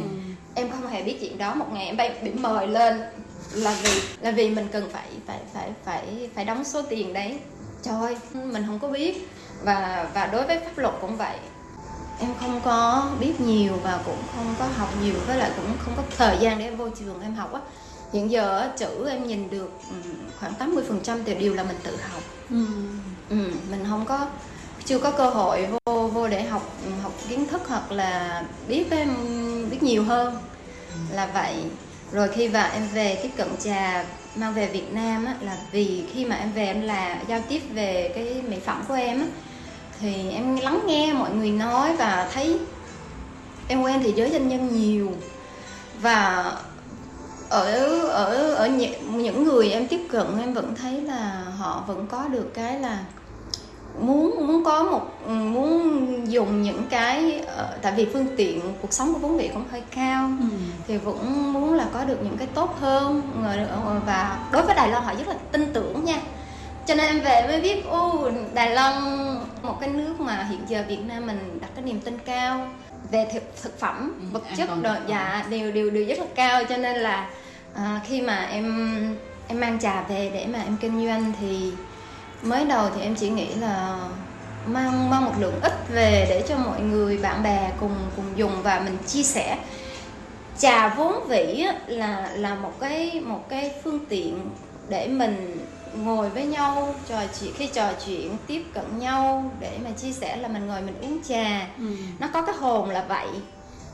[0.55, 3.03] Em không hề biết chuyện đó một ngày em bị mời lên
[3.53, 7.39] là vì là vì mình cần phải phải phải phải phải đóng số tiền đấy.
[7.83, 9.29] Trời ơi, mình không có biết.
[9.63, 11.37] Và và đối với pháp luật cũng vậy.
[12.21, 15.95] Em không có biết nhiều và cũng không có học nhiều với lại cũng không
[15.97, 17.61] có thời gian để em vô trường em học á
[18.15, 19.97] hiện giờ chữ em nhìn được ừ,
[20.41, 22.23] khoảng 80 phần trăm đều là mình tự học.
[22.51, 22.67] Ừ.
[23.29, 23.37] ừ,
[23.71, 24.27] mình không có
[24.85, 29.09] chưa có cơ hội vô vô để học học kiến thức hoặc là biết em
[29.71, 30.39] biết nhiều hơn
[31.13, 31.55] là vậy.
[32.13, 34.05] Rồi khi vào em về tiếp cận trà
[34.37, 37.63] mang về Việt Nam á, là vì khi mà em về em là giao tiếp
[37.75, 39.27] về cái mỹ phẩm của em á,
[40.01, 42.59] thì em lắng nghe mọi người nói và thấy
[43.69, 45.13] em quen thì giới doanh nhân nhiều.
[46.01, 46.53] Và
[47.55, 52.29] ở ở ở những người em tiếp cận em vẫn thấy là họ vẫn có
[52.29, 52.99] được cái là
[54.01, 59.13] muốn muốn có một muốn dùng những cái uh, tại vì phương tiện cuộc sống
[59.13, 60.57] của vốn vị cũng hơi cao ừ.
[60.89, 63.23] thì vẫn muốn là có được những cái tốt hơn.
[64.07, 66.21] Và đối với Đài Loan họ rất là tin tưởng nha.
[66.87, 68.95] Cho nên em về mới biết ô Đài Loan
[69.63, 72.69] một cái nước mà hiện giờ Việt Nam mình đặt cái niềm tin cao
[73.11, 76.65] về thực, thực phẩm ừ, vật chất đồ dạ đều đều đều rất là cao.
[76.65, 77.31] Cho nên là
[77.75, 78.97] à, khi mà em
[79.49, 81.73] em mang trà về để mà em kinh doanh thì
[82.43, 83.99] mới đầu thì em chỉ nghĩ là
[84.67, 88.63] mang mang một lượng ít về để cho mọi người bạn bè cùng cùng dùng
[88.63, 89.59] và mình chia sẻ.
[90.59, 94.41] Trà vốn vĩ là là một cái một cái phương tiện
[94.89, 99.91] để mình ngồi với nhau trò chuyện khi trò chuyện tiếp cận nhau để mà
[99.91, 101.69] chia sẻ là mình ngồi mình uống trà.
[101.79, 101.85] Ừ.
[102.19, 103.27] nó có cái hồn là vậy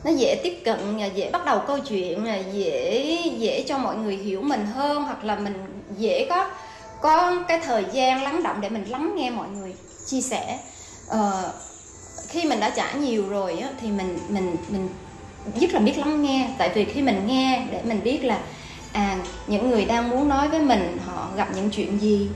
[0.03, 4.41] nó dễ tiếp cận dễ bắt đầu câu chuyện dễ dễ cho mọi người hiểu
[4.41, 5.53] mình hơn hoặc là mình
[5.97, 6.49] dễ có
[7.01, 9.73] có cái thời gian lắng động để mình lắng nghe mọi người
[10.05, 10.59] chia sẻ.
[11.07, 11.53] Ờ,
[12.27, 14.89] khi mình đã trải nhiều rồi á, thì mình mình mình
[15.61, 16.49] rất là biết lắng nghe.
[16.57, 18.39] Tại vì khi mình nghe để mình biết là
[18.91, 22.29] à những người đang muốn nói với mình họ gặp những chuyện gì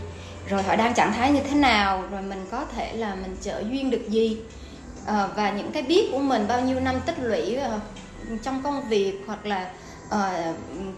[0.48, 3.64] rồi họ đang trạng thái như thế nào rồi mình có thể là mình trợ
[3.70, 4.38] duyên được gì
[5.06, 7.82] à, và những cái biết của mình bao nhiêu năm tích lũy uh,
[8.44, 9.70] trong công việc hoặc là
[10.08, 10.56] uh,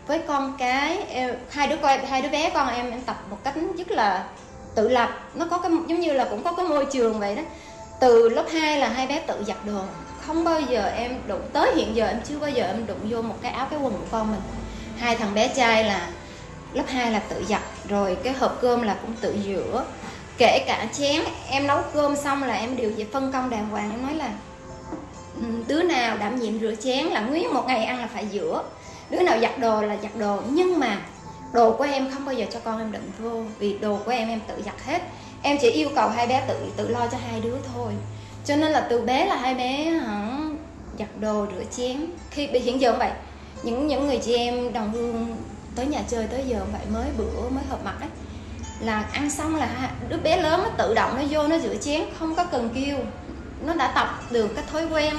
[0.08, 3.38] với con cái em, hai đứa con hai đứa bé con em em tập một
[3.44, 4.26] cách rất là
[4.76, 5.10] tự lập.
[5.36, 7.42] Nó có cái giống như là cũng có cái môi trường vậy đó.
[8.00, 9.82] Từ lớp 2 là hai bé tự giặt đồ.
[10.26, 13.22] Không bao giờ em đụng tới hiện giờ em chưa bao giờ em đụng vô
[13.22, 14.42] một cái áo cái quần của con mình.
[14.98, 16.10] Hai thằng bé trai là
[16.74, 19.86] lớp 2 là tự giặt rồi cái hộp cơm là cũng tự rửa
[20.38, 23.92] kể cả chén em nấu cơm xong là em đều phải phân công đàng hoàng.
[23.92, 24.32] Em nói là
[25.36, 28.64] ừ, đứa nào đảm nhiệm rửa chén là nguyên một ngày ăn là phải rửa.
[29.10, 30.40] Đứa nào giặt đồ là giặt đồ.
[30.50, 31.02] Nhưng mà
[31.54, 33.44] đồ của em không bao giờ cho con em đựng vô.
[33.60, 35.02] Vì đồ của em em tự giặt hết.
[35.42, 37.92] Em chỉ yêu cầu hai bé tự tự lo cho hai đứa thôi.
[38.46, 40.40] Cho nên là từ bé là hai bé hả,
[41.00, 42.06] giặt đồ rửa chén.
[42.32, 43.12] Khi bị hiện giờ vậy
[43.64, 45.38] những những người chị em đồng hương
[45.76, 48.10] tới nhà chơi tới giờ vậy mới bữa mới hợp mặt ấy
[48.80, 52.02] là ăn xong là đứa bé lớn nó tự động nó vô nó rửa chén,
[52.20, 52.98] không có cần kêu.
[53.66, 55.16] Nó đã tập được cái thói quen.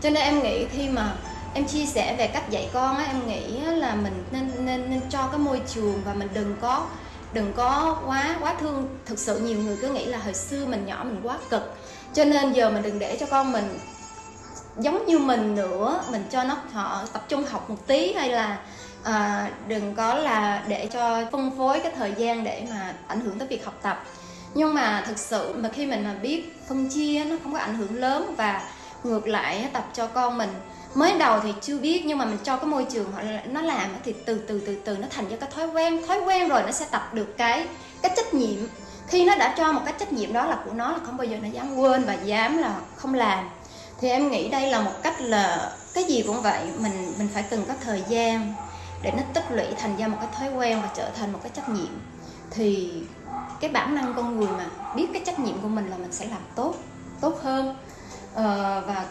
[0.00, 1.12] Cho nên em nghĩ khi mà
[1.54, 5.00] em chia sẻ về cách dạy con á, em nghĩ là mình nên nên nên
[5.10, 6.86] cho cái môi trường và mình đừng có
[7.32, 9.38] đừng có quá quá thương thực sự.
[9.38, 11.76] Nhiều người cứ nghĩ là hồi xưa mình nhỏ mình quá cực.
[12.14, 13.78] Cho nên giờ mình đừng để cho con mình
[14.78, 16.00] giống như mình nữa.
[16.10, 18.58] Mình cho nó họ tập trung học một tí hay là
[19.04, 23.38] à, đừng có là để cho phân phối cái thời gian để mà ảnh hưởng
[23.38, 24.04] tới việc học tập.
[24.54, 27.74] Nhưng mà thực sự mà khi mình mà biết phân chia nó không có ảnh
[27.74, 28.62] hưởng lớn và
[29.04, 30.50] ngược lại tập cho con mình.
[30.94, 33.90] Mới đầu thì chưa biết nhưng mà mình cho cái môi trường họ nó làm
[34.04, 36.06] thì từ từ từ từ nó thành ra cái thói quen.
[36.06, 37.66] Thói quen rồi nó sẽ tập được cái
[38.02, 38.58] cái trách nhiệm.
[39.06, 41.24] Khi nó đã cho một cái trách nhiệm đó là của nó là không bao
[41.24, 43.48] giờ nó dám quên và dám là không làm.
[44.00, 47.44] Thì em nghĩ đây là một cách là cái gì cũng vậy mình mình phải
[47.50, 48.54] cần có thời gian
[49.02, 51.52] để nó tích lũy thành ra một cái thói quen và trở thành một cái
[51.54, 52.00] trách nhiệm.
[52.50, 52.92] Thì
[53.60, 56.26] cái bản năng con người mà biết cái trách nhiệm của mình là mình sẽ
[56.26, 56.74] làm tốt
[57.20, 57.76] tốt hơn.
[58.34, 59.06] Ờ, và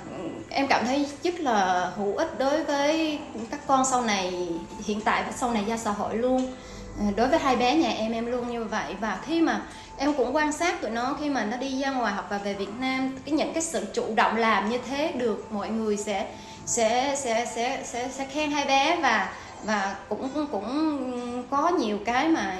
[0.50, 3.20] em cảm thấy rất là hữu ích đối với
[3.52, 4.50] các con sau này
[4.86, 6.54] hiện tại và sau này ra xã hội luôn.
[7.00, 8.96] Ờ, đối với hai bé nhà em em luôn như vậy.
[9.00, 9.62] Và khi mà
[9.98, 12.54] em cũng quan sát tụi nó khi mà nó đi ra ngoài hoặc là về
[12.54, 16.28] Việt Nam cái những cái sự chủ động làm như thế được mọi người sẽ
[16.66, 19.30] sẽ sẽ sẽ sẽ, sẽ khen hai bé và
[19.64, 22.58] và cũng cũng có nhiều cái mà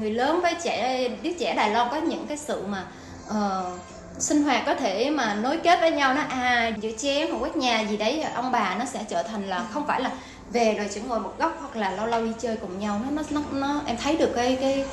[0.00, 2.84] người lớn với trẻ đứa trẻ Đài Loan có những cái sự mà
[3.28, 3.80] uh,
[4.18, 7.56] sinh hoạt có thể mà nối kết với nhau nó à giữa chén hoặc quét
[7.56, 10.10] nhà gì đấy ông bà nó sẽ trở thành là không phải là
[10.52, 13.00] về rồi chỉ ngồi một góc hoặc là lâu lâu đi chơi cùng nhau.
[13.04, 14.84] Nó nó nó, nó em thấy được cái cái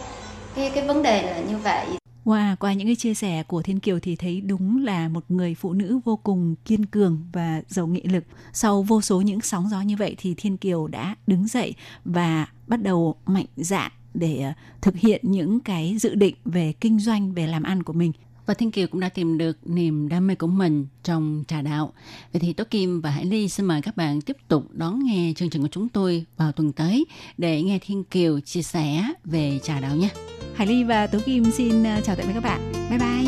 [0.56, 1.86] cái cái vấn đề là như vậy.
[2.28, 5.56] Wow, qua những cái chia sẻ của Thiên Kiều thì thấy đúng là một người
[5.56, 8.24] phụ nữ vô cùng kiên cường và giàu nghị lực.
[8.54, 12.48] Sau vô số những sóng gió như vậy thì Thiên Kiều đã đứng dậy và
[12.68, 17.34] bắt đầu mạnh dạn để ờ, thực hiện những cái dự định về kinh doanh,
[17.34, 18.12] về làm ăn của mình.
[18.46, 21.94] Và Thiên Kiều cũng đã tìm được niềm đam mê của mình trong trà đạo.
[22.34, 25.34] Vậy thì Tố Kim và Hải Ly xin mời các bạn tiếp tục đón nghe
[25.36, 27.06] chương trình của chúng tôi vào tuần tới
[27.38, 30.10] để nghe Thiên Kiều chia sẻ về trà đạo nhé.
[30.58, 32.72] Hải Ly và Tố Kim xin ờ, chào tạm biệt các bạn.
[32.90, 33.27] Bye bye.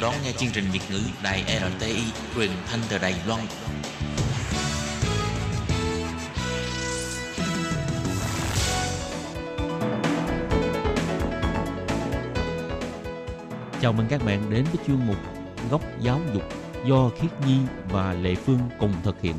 [0.00, 1.44] Đang đón nghe chương trình Việt ngữ Đài
[1.78, 2.02] RTI
[2.34, 3.40] truyền thanh từ Đài Loan.
[13.80, 15.16] Chào mừng các bạn đến với chuyên mục
[15.70, 16.42] Góc giáo dục
[16.86, 17.58] do Khiết Nhi
[17.90, 19.34] và Lệ Phương cùng thực hiện.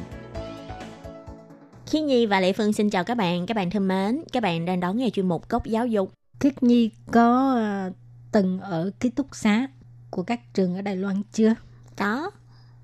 [1.85, 3.45] Khiết Nhi và Lệ Phương xin chào các bạn.
[3.45, 6.11] Các bạn thân mến, các bạn đang đón nghe chuyên mục Góc Giáo dục.
[6.39, 7.91] Khiết Nhi có ờ,
[8.31, 9.67] từng ở ký túc xá
[10.09, 11.53] của các trường ở Đài Loan chưa?
[11.97, 12.31] Có.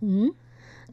[0.02, 0.30] Ừ.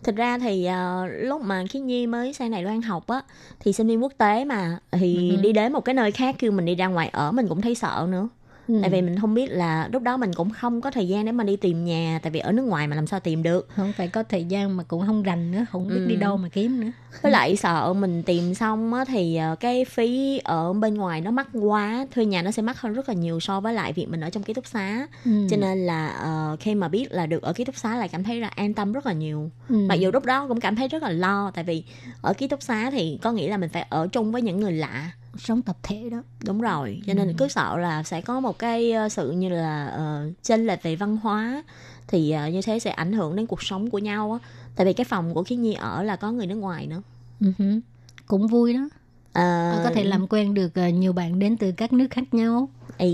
[0.03, 3.23] Thực ra thì ờ, lúc mà Khiết Nhi mới sang Đài Loan học á
[3.61, 5.43] thì sinh viên quốc tế mà thì Ừ.
[5.43, 7.75] đi đến một cái nơi khác kêu mình đi ra ngoài ở mình cũng thấy
[7.75, 8.29] sợ nữa.
[8.69, 8.79] Ừ.
[8.81, 11.33] Tại vì mình không biết là lúc đó mình cũng không có thời gian để
[11.33, 13.69] mà đi tìm nhà tại vì ở nước ngoài mà làm sao tìm được.
[13.77, 16.07] không phải có thời gian mà cũng không rành nữa, không biết Ừ.
[16.07, 16.91] đi đâu mà kiếm nữa.
[17.23, 21.31] Với lại sợ mình tìm xong á thì ờ, cái phí ở bên ngoài nó
[21.31, 24.07] mắc quá, thuê nhà nó sẽ mắc hơn rất là nhiều so với lại việc
[24.09, 25.07] mình ở trong ký túc xá.
[25.25, 25.31] Ừ.
[25.51, 28.25] Cho nên là ờ, khi mà biết là được ở ký túc xá lại cảm
[28.25, 29.51] thấy là an tâm rất là nhiều.
[29.69, 29.77] Ừ.
[29.89, 31.85] Mặc dù lúc đó cũng cảm thấy rất là lo tại vì
[32.23, 34.73] ở ký túc xá thì có nghĩa là mình phải ở chung với những người
[34.73, 35.11] lạ.
[35.39, 36.23] Sống tập thể đó.
[36.45, 37.35] Đúng rồi, cho nên Ừ.
[37.39, 39.97] cứ sợ là sẽ có một cái ờ, sự như là
[40.29, 41.63] uh, chênh lệch về văn hóa
[42.09, 44.49] thì ờ, như thế sẽ ảnh hưởng đến cuộc sống của nhau á.
[44.77, 47.03] Tại vì cái phòng của Khiết Nhi ở là có người nước ngoài nữa.
[47.41, 47.81] Hử.
[48.27, 48.89] Cũng vui đó.
[49.33, 52.69] Ờ, có thể làm quen được nhiều bạn đến từ các nước khác nhau.
[53.03, 53.09] Ê,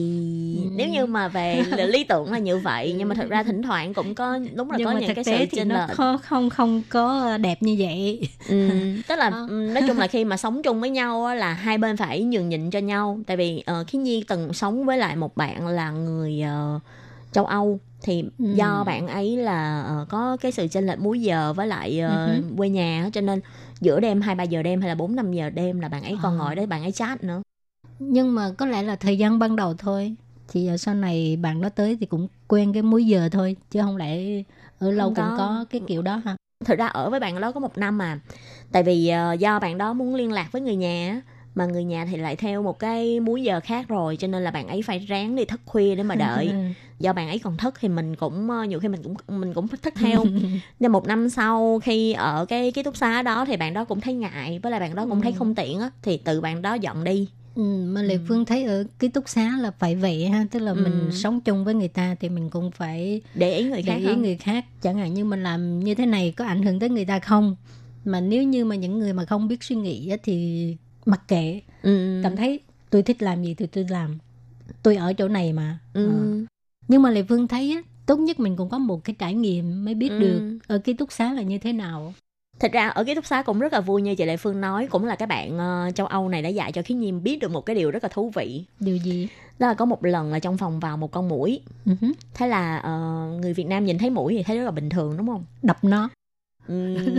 [0.53, 0.59] Ừ.
[0.75, 3.95] nếu như mà về lý tưởng là như vậy nhưng mà thật ra thỉnh thoảng
[3.95, 6.19] cũng có đúng là Nhưng có mà những cái sự thì chênh nó lệch không
[6.19, 8.29] không không có đẹp như vậy.
[8.49, 8.55] ừ,
[9.09, 9.47] tức là Ờ.
[9.49, 12.49] nói chung là khi mà sống chung với nhau á, là hai bên phải nhường
[12.49, 15.91] nhịn cho nhau tại vì uh, khi nhi từng sống với lại một bạn là
[15.91, 16.81] người ờ,
[17.33, 18.45] châu âu thì Ừ.
[18.57, 22.43] do bạn ấy là ờ, có cái sự chênh lệch múi giờ với lại hứ.
[22.59, 23.41] quê nhà cho nên
[23.81, 26.19] giữa đêm hai ba giờ đêm hay là bốn năm giờ đêm là bạn ấy
[26.23, 27.43] còn ngồi đấy bạn ấy chat nữa
[27.99, 30.15] Nhưng mà có lẽ là thời gian ban đầu thôi.
[30.49, 33.57] Thì ờ, sau này bạn đó tới thì cũng quen cái múi giờ thôi.
[33.71, 34.19] Chứ không lẽ
[34.79, 35.37] ở lâu Không cũng có.
[35.37, 36.37] có cái kiểu đó ha.
[36.65, 38.21] thực ra ở với bạn đó có một năm mà
[38.73, 41.23] tại vì ờ, do bạn đó muốn liên lạc với người nhà
[41.55, 44.51] mà người nhà thì lại theo một cái múi giờ khác rồi cho nên là
[44.51, 46.53] bạn ấy phải ráng đi thức khuya để mà đợi
[46.99, 49.69] do bạn ấy còn thức thì mình cũng ờ, nhiều khi mình cũng mình cũng
[49.69, 50.25] thức theo
[50.81, 54.01] nên một năm sau khi ở cái ký túc xá đó thì bạn đó cũng
[54.01, 55.37] thấy ngại với lại bạn đó cũng thấy Ừ.
[55.39, 57.29] không tiện á thì từ bạn đó dọn đi
[57.59, 58.21] Ừ, mà Lê Ừ.
[58.29, 60.75] Phương thấy ở ký túc xá là phải vậy ha, tức là Ừ.
[60.85, 63.97] mình sống chung với người ta thì mình cũng phải để ý người để khác
[63.99, 64.65] ý hơn người khác.
[64.83, 67.57] Chẳng hạn như mình làm như thế này có ảnh hưởng tới người ta không?
[68.05, 72.21] Mà nếu như mà những người mà không biết suy nghĩ thì mặc kệ, ừ.
[72.23, 74.19] cảm thấy tôi thích làm gì thì tôi làm.
[74.83, 75.79] Tôi ở chỗ này mà.
[75.95, 76.09] ừ.
[76.09, 76.45] Ờ.
[76.89, 79.95] Nhưng mà Lê Phương thấy tốt nhất mình cũng có một cái trải nghiệm mới
[79.95, 80.19] biết Ừ.
[80.19, 82.15] được ở ký túc xá là như thế nào.
[82.61, 84.87] Thật ra ở ký túc xá cũng rất là vui như chị Lệ Phương nói
[84.91, 87.51] Cũng là các bạn ờ, châu Âu này đã dạy cho Khiết Nhi biết được
[87.51, 89.29] một cái điều rất là thú vị Điều gì?
[89.59, 91.29] Đó là có một lần là trong phòng vào một con
[91.87, 92.09] Ừ hứ.
[92.35, 95.17] Thế là ờ, người Việt Nam nhìn thấy mũi thì thấy rất là bình thường
[95.17, 95.45] đúng không?
[95.63, 96.09] Đập nó.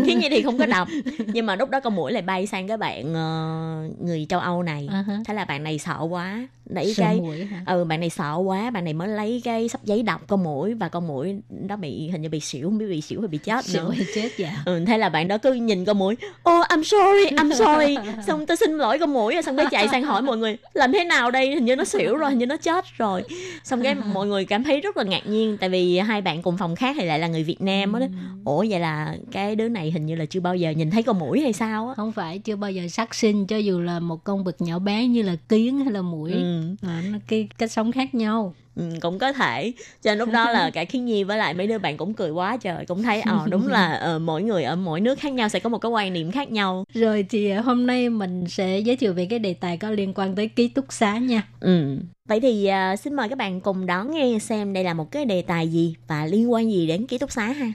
[0.05, 0.87] Khiết Nhi thì không có đọc.
[1.27, 4.63] Nhưng mà lúc đó con mũi lại bay sang cái bạn ờ, người châu Âu
[4.63, 4.87] này.
[4.91, 5.03] Ha.
[5.25, 6.47] Thế là bạn này sợ quá.
[6.65, 7.63] Đẩy cái hả?
[7.65, 8.69] ừ bạn này sợ quá.
[8.69, 12.09] Bạn này mới lấy cái sắp giấy đọc con mũi và con mũi nó bị
[12.09, 14.29] hình như bị xỉu không biết bị xỉu hay bị chết Sợ nữa hay chết
[14.37, 14.51] dạ.
[14.65, 16.15] ừ, thế là bạn đó cứ nhìn con mũi.
[16.49, 17.97] Oh I'm sorry I'm sorry.
[18.27, 20.91] Xong tôi xin lỗi con mũi rồi xong cái chạy sang hỏi mọi người làm
[20.91, 21.55] thế nào đây?
[21.55, 23.23] Hình như nó xỉu rồi hình như nó chết rồi.
[23.63, 26.57] Xong cái mọi người cảm thấy rất là ngạc nhiên tại vì hai bạn cùng
[26.57, 28.05] phòng khác thì lại là người Việt Nam đó.
[28.45, 31.19] Ủa vậy là cái đứa này hình như là chưa bao giờ nhìn thấy con
[31.19, 31.93] mũi hay sao á.
[31.95, 35.07] Không phải chưa bao giờ sát sinh cho dù là một con vật nhỏ bé
[35.07, 38.55] như là kiến hay là muỗi ừ, à, nó cái cách sống khác nhau.
[38.75, 39.73] Ừ, cũng có thể.
[40.01, 42.57] Cho lúc đó là cả khiến nhi với lại mấy đứa bạn cũng cười quá
[42.57, 45.59] trời cũng thấy ờ đúng là ờ, mỗi người ở mỗi nước khác nhau sẽ
[45.59, 46.83] có một cái quan niệm khác nhau.
[46.93, 50.13] Rồi thì à, hôm nay mình sẽ giới thiệu về cái đề tài có liên
[50.13, 51.43] quan tới ký túc xá nha.
[51.59, 51.97] Ừ.
[52.27, 55.25] Vậy thì à, xin mời các bạn cùng đón nghe xem đây là một cái
[55.25, 57.73] đề tài gì và liên quan gì đến ký túc xá ha.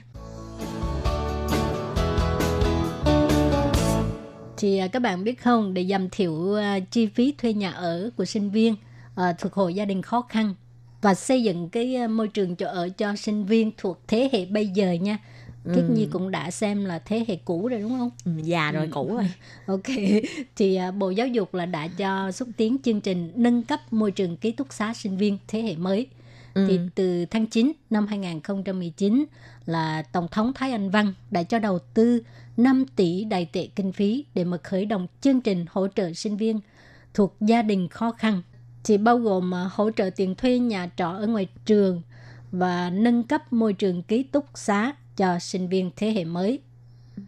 [4.57, 8.09] Thì à, các bạn biết không để giảm thiểu à, chi phí thuê nhà ở
[8.17, 8.75] của sinh viên
[9.15, 10.53] à, thuộc hộ gia đình khó khăn
[11.01, 14.67] và xây dựng cái môi trường chỗ ở cho sinh viên thuộc thế hệ bây
[14.67, 15.17] giờ nha
[15.75, 15.93] Kiết Ừ.
[15.93, 18.09] Nhi cũng đã xem là thế hệ cũ rồi đúng không?
[18.25, 18.91] Ừ, già rồi Ừ.
[18.93, 19.31] cũ rồi.
[19.65, 19.83] Ok,
[20.55, 24.11] thì à, Bộ Giáo dục là đã cho xúc tiến chương trình nâng cấp môi
[24.11, 26.07] trường ký túc xá sinh viên thế hệ mới.
[26.53, 26.65] Ừ.
[26.67, 29.25] Thì từ tháng 9 năm 2019
[29.65, 32.21] là Tổng thống Thái Anh Văn đã cho đầu tư
[32.57, 36.37] 5 tỷ đại tệ kinh phí để mà khởi động chương trình hỗ trợ sinh
[36.37, 36.59] viên
[37.13, 38.41] thuộc gia đình khó khăn.
[38.83, 42.01] chỉ bao gồm à, hỗ trợ tiền thuê nhà trọ ở ngoài trường
[42.51, 46.59] và nâng cấp môi trường ký túc xá cho sinh viên thế hệ mới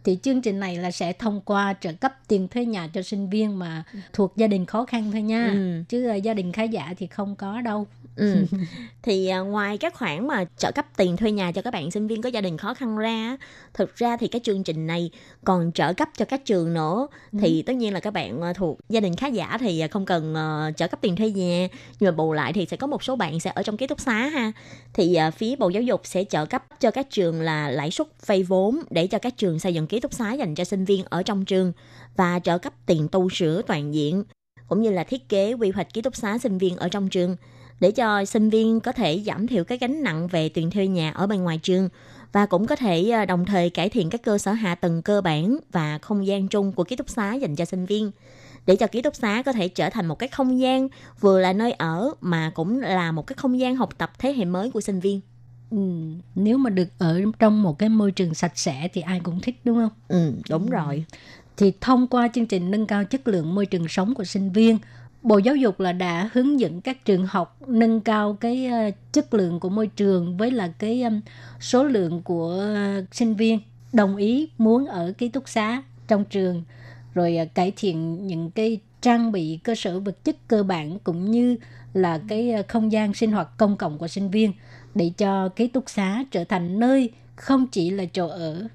[0.04, 3.30] thì chương trình này là sẽ thông qua trợ cấp tiền thuê nhà cho sinh
[3.30, 5.50] viên mà thuộc gia đình khó khăn thôi nha.
[5.52, 5.82] Ừ.
[5.88, 7.86] chứ uh, gia đình khá giả thì không có đâu.
[8.16, 8.44] Ừ.
[9.02, 12.06] thì à, ngoài các khoản mà trợ cấp tiền thuê nhà cho các bạn sinh
[12.06, 13.36] viên có gia đình khó khăn ra
[13.74, 15.10] thực ra thì cái chương trình này
[15.44, 17.06] còn trợ cấp cho các trường nữa.
[17.40, 20.34] Thì tất nhiên là các bạn à, thuộc gia đình khá giả thì không cần
[20.76, 21.68] trợ cấp tiền thuê nhà.
[22.00, 24.00] Nhưng mà bù lại thì sẽ có một số bạn sẽ ở trong ký túc
[24.00, 24.52] xá ha.
[24.94, 28.42] Thì phía bộ giáo dục sẽ trợ cấp cho các trường là lãi suất vay
[28.42, 31.22] vốn để cho các trường xây dựng ký túc xá dành cho sinh viên ở
[31.22, 31.72] trong trường
[32.16, 34.24] và trợ cấp tiền tu sửa toàn diện,
[34.68, 37.36] cũng như là thiết kế quy hoạch ký túc xá sinh viên ở trong trường
[37.80, 41.10] để cho sinh viên có thể giảm thiểu cái gánh nặng về tiền thuê nhà
[41.10, 41.88] ở bên ngoài trường
[42.32, 45.20] và cũng có thể ờ, đồng thời cải thiện các cơ sở hạ tầng cơ
[45.20, 48.10] bản và không gian chung của ký túc xá dành cho sinh viên
[48.66, 50.88] để cho ký túc xá có thể trở thành một cái không gian
[51.20, 54.44] vừa là nơi ở mà cũng là một cái không gian học tập thế hệ
[54.44, 55.20] mới của sinh viên
[55.70, 55.78] ừ.
[56.34, 59.60] nếu mà được ở trong một cái môi trường sạch sẽ thì ai cũng thích
[59.64, 61.04] đúng không Ừ, đúng rồi.
[61.56, 64.78] thì thông qua chương trình nâng cao chất lượng môi trường sống của sinh viên
[65.22, 69.34] Bộ Giáo dục là đã hướng dẫn các trường học nâng cao cái ờ, chất
[69.34, 71.04] lượng của môi trường với là cái
[71.60, 73.58] số lượng của ờ, sinh viên
[73.92, 76.62] đồng ý muốn ở ký túc xá trong trường
[77.14, 81.30] rồi ờ, cải thiện những cái trang bị cơ sở vật chất cơ bản cũng
[81.30, 81.56] như
[81.94, 84.52] là cái không gian sinh hoạt công cộng của sinh viên
[84.98, 88.68] để cho ký túc xá trở thành nơi không chỉ là chỗ ở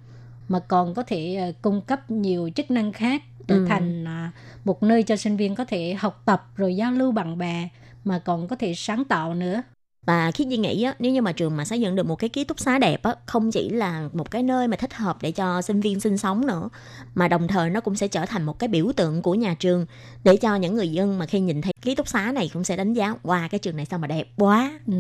[0.50, 3.66] mà còn có thể ờ, cung cấp nhiều chức năng khác trở Ừ.
[3.66, 4.32] thành à,
[4.66, 7.70] một nơi cho sinh viên có thể học tập rồi giao lưu bạn bè
[8.06, 9.62] mà còn có thể sáng tạo nữa
[10.06, 12.30] Và khi Duy nghĩ á, nếu như mà trường mà xây dựng được một cái
[12.30, 15.32] ký túc xá đẹp á, không chỉ là một cái nơi mà thích hợp để
[15.32, 16.70] cho sinh viên sinh sống nữa,
[17.16, 19.86] mà đồng thời nó cũng sẽ trở thành một cái biểu tượng của nhà trường
[20.24, 22.76] để cho những người dân mà khi nhìn thấy ký túc xá này cũng sẽ
[22.78, 24.80] đánh giá wow cái trường này sao mà đẹp quá.
[24.88, 24.94] ừ,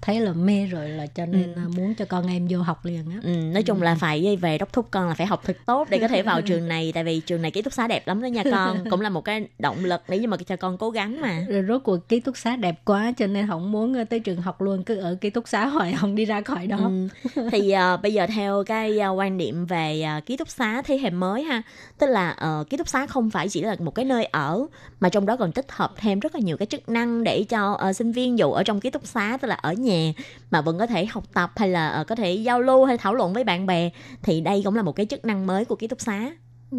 [0.00, 1.60] thấy là mê rồi là cho nên Ừ.
[1.76, 4.72] muốn cho con em vô học liền á Ừ, nói chung là phải về đốc
[4.72, 7.20] thúc con là phải học thật tốt để có thể vào trường này tại vì
[7.20, 9.84] trường này ký túc xá đẹp lắm đó nha con cũng là một cái động
[9.84, 12.56] lực để nhưng mà cho con cố gắng mà rồi rốt cuộc ký túc xá
[12.56, 15.48] đẹp quá cho nên không muốn ờ, tới trường học luôn cứ ở ký túc
[15.48, 17.08] xá hoài không đi ra khỏi đó Ừ.
[17.50, 20.98] thì ờ, bây giờ theo cái ờ, quan niệm về ờ, ký túc xá thế
[20.98, 21.62] hệ mới ha
[21.98, 24.66] tức là ờ, ký túc xá không phải chỉ là một cái nơi ở
[25.00, 27.72] mà trong đó còn tích hợp thêm rất là nhiều cái chức năng để cho
[27.72, 30.12] ờ, sinh viên dù ở trong ký túc xá tức là ở nhà
[30.50, 33.14] mà vẫn có thể học tập hay là ờ, có thể giao lưu hay thảo
[33.14, 33.90] luận với bạn bè
[34.22, 36.30] thì đây cũng là một cái chức năng mới của ký túc xá
[36.72, 36.78] Ừ,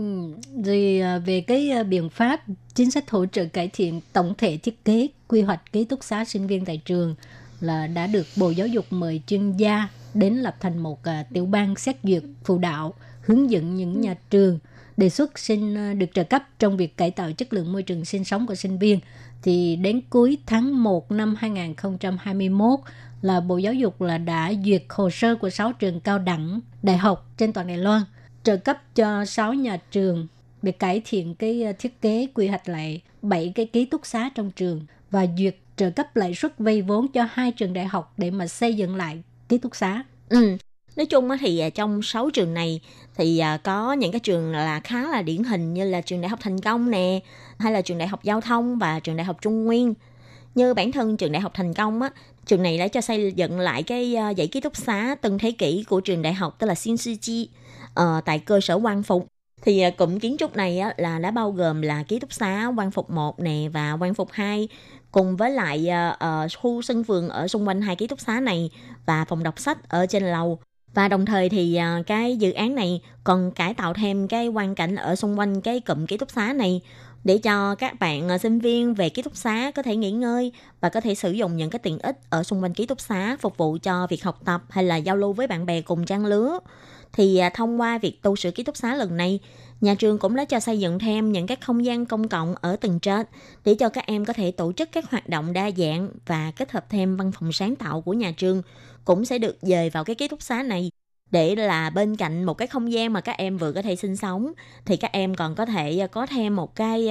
[0.65, 2.41] rồi về cái biện pháp
[2.76, 6.26] chính sách hỗ trợ cải thiện tổng thể thiết kế quy hoạch ký túc xá
[6.26, 7.15] sinh viên tại trường
[7.62, 11.45] là đã được Bộ Giáo dục mời chuyên gia đến lập thành một uh, tiểu
[11.45, 14.59] ban xét duyệt phụ đạo hướng dẫn những nhà trường
[14.97, 18.05] đề xuất xin à, được trợ cấp trong việc cải tạo chất lượng môi trường
[18.05, 18.99] sinh sống của sinh viên.
[19.43, 22.80] Thì đến cuối tháng 1 năm 2021
[23.22, 26.97] là Bộ Giáo dục là đã duyệt hồ sơ của 6 trường cao đẳng, đại
[26.97, 28.01] học trên toàn Đài Loan
[28.43, 30.28] trợ cấp cho 6 nhà trường
[30.62, 34.30] để cải thiện cái à, thiết kế quy hoạch lại 7 cái ký túc xá
[34.36, 38.14] trong trường và duyệt trợ cấp lãi suất vay vốn cho hai trường đại học
[38.18, 40.04] để mà xây dựng lại ký túc xá.
[40.30, 40.58] Ừ.
[40.96, 42.82] Nói chung á thì à, trong 6 trường này
[43.16, 46.30] thì à, có những cái trường là khá là điển hình như là trường Đại
[46.30, 47.20] học Thành Công nè,
[47.60, 49.94] hay là trường Đại học Giao thông và trường Đại học Trung Nguyên.
[50.56, 52.10] Như bản thân trường Đại học Thành Công á,
[52.46, 55.52] trường này đã cho xây dựng lại cái à, dãy ký túc xá từng thế
[55.52, 57.50] kỷ của trường đại học tức là Xin Sư Chi
[57.94, 59.28] ờ, tại cơ sở Quang Phục.
[59.62, 62.92] Thì cụm kiến trúc này á, là đã bao gồm là ký túc xá Quang
[62.92, 64.68] Phục 1 nè và Quang Phục 2
[65.12, 68.70] cùng với lại uh, khu sân vườn ở xung quanh hai ký túc xá này
[69.05, 70.59] và phòng đọc sách ở trên lầu
[70.93, 74.76] và đồng thời thì uh, cái dự án này còn cải tạo thêm cái quan
[74.76, 76.82] cảnh ở xung quanh cái cụm ký túc xá này
[77.24, 80.51] để cho các bạn sinh viên về ký túc xá có thể nghỉ ngơi
[80.82, 83.38] và có thể sử dụng những cái tiện ích ở xung quanh ký túc xá
[83.39, 86.26] phục vụ cho việc học tập hay là giao lưu với bạn bè cùng trang
[86.26, 86.59] lứa.
[87.14, 89.39] Thì thông qua việc tu sửa ký túc xá lần này,
[89.82, 92.76] nhà trường cũng đã cho xây dựng thêm những các không gian công cộng ở
[92.76, 93.26] tầng trên
[93.66, 96.72] để cho các em có thể tổ chức các hoạt động đa dạng và kết
[96.72, 98.62] hợp thêm văn phòng sáng tạo của nhà trường
[99.06, 100.92] cũng sẽ được dời vào cái ký túc xá này
[101.32, 104.16] để là bên cạnh một cái không gian mà các em vừa có thể sinh
[104.16, 104.52] sống
[104.86, 107.10] thì các em còn có thể ờ, có thêm một cái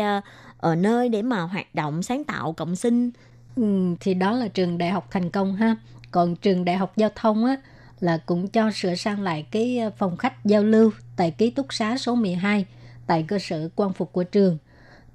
[0.58, 3.10] ở nơi để mà hoạt động sáng tạo cộng sinh
[3.56, 3.62] Ừ,
[4.00, 5.76] thì đó là trường đại học thành công ha.
[6.10, 7.56] Còn trường đại học giao thông á
[8.00, 11.72] là cũng cho sửa sang lại cái ờ, phòng khách giao lưu tại ký túc
[11.72, 12.66] xá số 12
[13.06, 14.58] tại cơ sở quan phục của trường.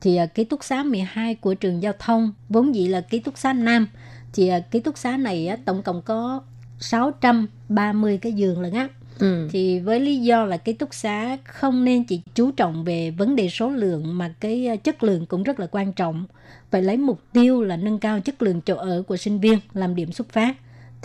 [0.02, 3.38] Thì ờ, ký túc xá 12 của trường giao thông vốn dĩ là ký túc
[3.38, 3.88] xá nam.
[4.34, 6.42] Thì ờ, ký túc xá này tổng cộng có
[6.80, 8.90] 630 cái giường lận á.
[9.20, 9.48] ừ.
[9.52, 13.36] Thì với lý do là ký túc xá không nên chỉ chú trọng về vấn
[13.36, 16.26] đề số lượng mà cái chất lượng cũng rất là quan trọng.
[16.72, 19.96] Phải lấy mục tiêu là nâng cao chất lượng chỗ ở của sinh viên làm
[19.96, 20.56] điểm xuất phát.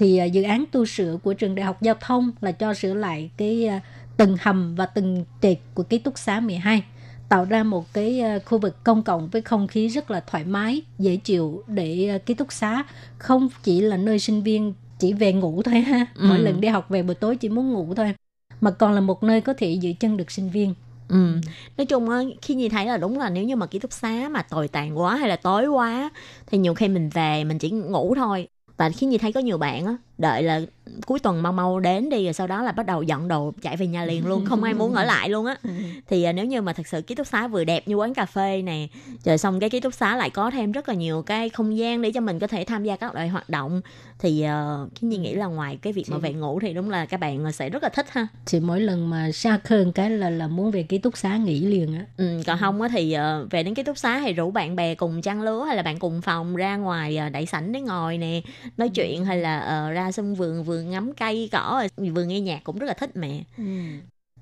[0.01, 2.95] Thì ờ, dự án tu sửa của trường đại học giao thông là cho sửa
[2.95, 3.79] lại cái ờ,
[4.17, 6.83] từng hầm và từng trệt của ký túc xá 12
[7.29, 10.45] tạo ra một cái ờ, khu vực công cộng với không khí rất là thoải
[10.45, 12.85] mái, dễ chịu để ký túc xá
[13.19, 16.07] không chỉ là nơi sinh viên chỉ về ngủ thôi ha.
[16.15, 16.27] Ừ.
[16.29, 18.15] Mỗi lần đi học về buổi tối chỉ muốn ngủ thôi,
[18.61, 20.75] mà còn là một nơi có thể giữ chân được sinh viên.
[21.09, 21.41] Ừ.
[21.77, 24.29] Nói chung á, khi Nhi thấy là đúng là nếu như mà ký túc xá
[24.31, 26.11] mà tồi tàn quá hay là tối quá
[26.47, 28.49] thì nhiều khi mình về mình chỉ ngủ thôi.
[28.81, 30.61] Và khi Nhi thấy có nhiều bạn á, đợi là
[31.07, 33.77] cuối tuần mau mau đến đi rồi sau đó là bắt đầu dọn đồ chạy
[33.77, 35.57] về nhà liền luôn, không ai muốn ở lại luôn á.
[36.09, 38.27] Thì à, nếu như mà thật sự ký túc xá vừa đẹp như quán cà
[38.27, 38.87] phê nè,
[39.25, 42.03] rồi xong cái ký túc xá lại có thêm rất là nhiều cái không gian
[42.03, 43.81] để cho mình có thể tham gia các loại hoạt động
[44.21, 47.07] thì uh, khi Nhi nghĩ là ngoài cái việc mà về ngủ thì đúng là
[47.07, 48.27] các bạn sẽ rất là thích ha.
[48.47, 51.61] Thì mỗi lần mà xa khơn cái là là muốn về ký túc xá nghỉ
[51.61, 52.05] liền á.
[52.17, 54.95] Ừ, còn không á thì uh, về đến ký túc xá thì rủ bạn bè
[54.95, 58.19] cùng trang lứa hay là bạn cùng phòng ra ngoài uh, đại sảnh để ngồi
[58.19, 58.41] nè
[58.77, 62.65] nói chuyện hay là uh, ra sân vườn vừa ngắm cây cỏ vừa nghe nhạc
[62.65, 63.65] cũng rất là thích mẹ Ừ.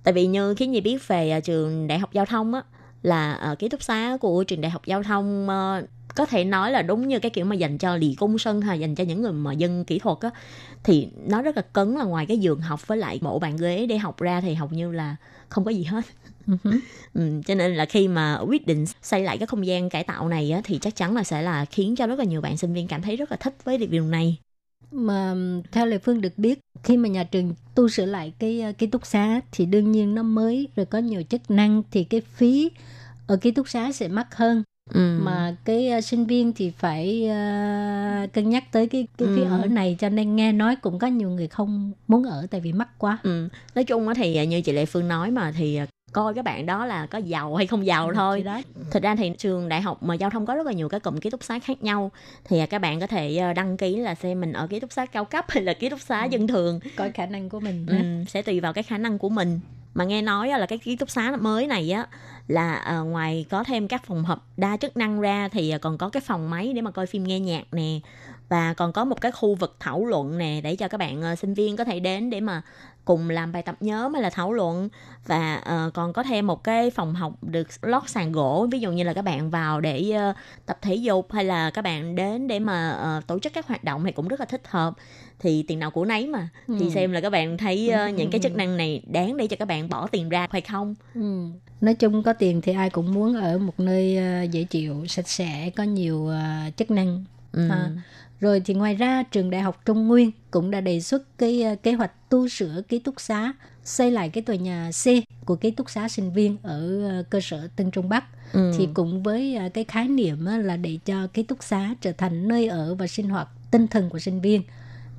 [0.03, 2.63] tại vì như khi nhi biết về uh, trường đại học giao thông á
[3.03, 6.71] là uh, ký túc xá của trường đại học giao thông uh, có thể nói
[6.73, 9.23] là đúng như cái kiểu mà dành cho lì công sân hay dành cho những
[9.23, 10.31] người mà dân kỹ thuật á
[10.85, 13.87] thì nó rất là cấn là ngoài cái giường học với lại bộ bàn ghế
[13.87, 15.17] để học ra thì hầu như là
[15.49, 16.03] không có gì hết
[17.15, 20.29] Ừ, cho nên là khi mà quyết định xây lại cái không gian cải tạo
[20.29, 22.75] này á, thì chắc chắn là sẽ là khiến cho rất là nhiều bạn sinh
[22.75, 24.39] viên cảm thấy rất là thích với điều này.
[24.93, 25.35] Mà
[25.73, 28.87] theo Lê Phương được biết, khi mà nhà trường tu sửa lại cái ờ, ký
[28.87, 32.71] túc xá thì đương nhiên nó mới rồi có nhiều chức năng thì cái phí
[33.27, 34.63] ở ký túc xá sẽ mắc hơn.
[34.95, 35.19] Ừ.
[35.23, 39.49] Mà cái ờ, sinh viên thì phải ờ, cân nhắc tới cái cái phí Ừ.
[39.51, 42.73] ở này cho nên nghe nói cũng có nhiều người không muốn ở tại vì
[42.73, 43.19] mắc quá.
[43.23, 43.49] Ừ.
[43.75, 46.67] Nói chung thì à, như chị Lệ Phương nói mà thì à, coi các bạn
[46.67, 48.39] đó là có giàu hay không giàu thôi.
[48.39, 48.61] Thì đó.
[48.91, 51.19] Thực ra thì trường đại học mà giao thông có rất là nhiều cái cụm
[51.19, 52.11] ký túc xá khác nhau
[52.45, 54.93] thì à, các bạn có thể à, đăng ký là xem mình ở ký túc
[54.93, 57.87] xá cao cấp hay là ký túc xá dân thường Coi khả năng của mình.
[57.87, 57.97] Ừ,
[58.29, 59.61] sẽ tùy vào cái khả năng của mình
[59.95, 62.07] mà nghe nói á, là cái ký túc xá mới này á
[62.49, 65.99] là ờ, ngoài có thêm các phòng họp đa chức năng ra thì ờ, còn
[65.99, 68.01] có cái phòng máy để mà coi phim nghe nhạc nè
[68.49, 71.35] và còn có một cái khu vực thảo luận nè để cho các bạn ờ,
[71.35, 72.63] sinh viên có thể đến để mà
[73.05, 74.89] cùng làm bài tập nhóm hay là thảo luận
[75.27, 78.93] và ờ, còn có thêm một cái phòng học được lót sàn gỗ ví dụ
[78.93, 80.33] như là các bạn vào để ờ,
[80.67, 83.85] tập thể dục hay là các bạn đến để mà ờ, tổ chức các hoạt
[83.85, 84.95] động thì cũng rất là thích hợp
[85.39, 86.91] thì tiền nào của nấy mà thì Ừ.
[86.95, 89.69] xem là các bạn thấy ờ, những cái chức năng này đáng để cho các
[89.69, 91.47] bạn bỏ tiền ra hay không Ừ.
[91.81, 95.29] Nói chung có tiền thì ai cũng muốn ở một nơi ờ, dễ chịu, sạch
[95.29, 96.41] sẽ, có nhiều ờ,
[96.77, 97.25] chức năng.
[97.53, 97.69] Ừ.
[97.71, 97.91] À,
[98.41, 101.77] rồi thì ngoài ra trường Đại học Trung Nguyên cũng đã đề xuất cái ờ,
[101.83, 103.53] kế hoạch tu sửa ký túc xá,
[103.85, 105.07] xây lại cái tòa nhà C
[105.45, 108.25] của ký túc xá sinh viên ở ờ, cơ sở Tân Trung Bắc.
[108.53, 108.73] Ừ.
[108.79, 112.49] Thì cũng với ờ, cái khái niệm là để cho ký túc xá trở thành
[112.49, 114.63] nơi ở và sinh hoạt tinh thần của sinh viên.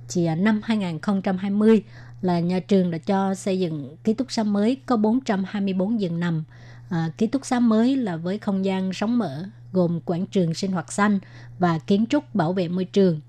[0.09, 1.84] Thì à, năm 2020
[2.22, 6.43] là nhà trường đã cho xây dựng ký túc xá mới có 424 giường nằm.
[6.89, 10.72] À, ký túc xá mới là với không gian sống mở gồm quảng trường sinh
[10.72, 11.20] hoạt xanh
[11.59, 13.20] và kiến trúc bảo vệ môi trường.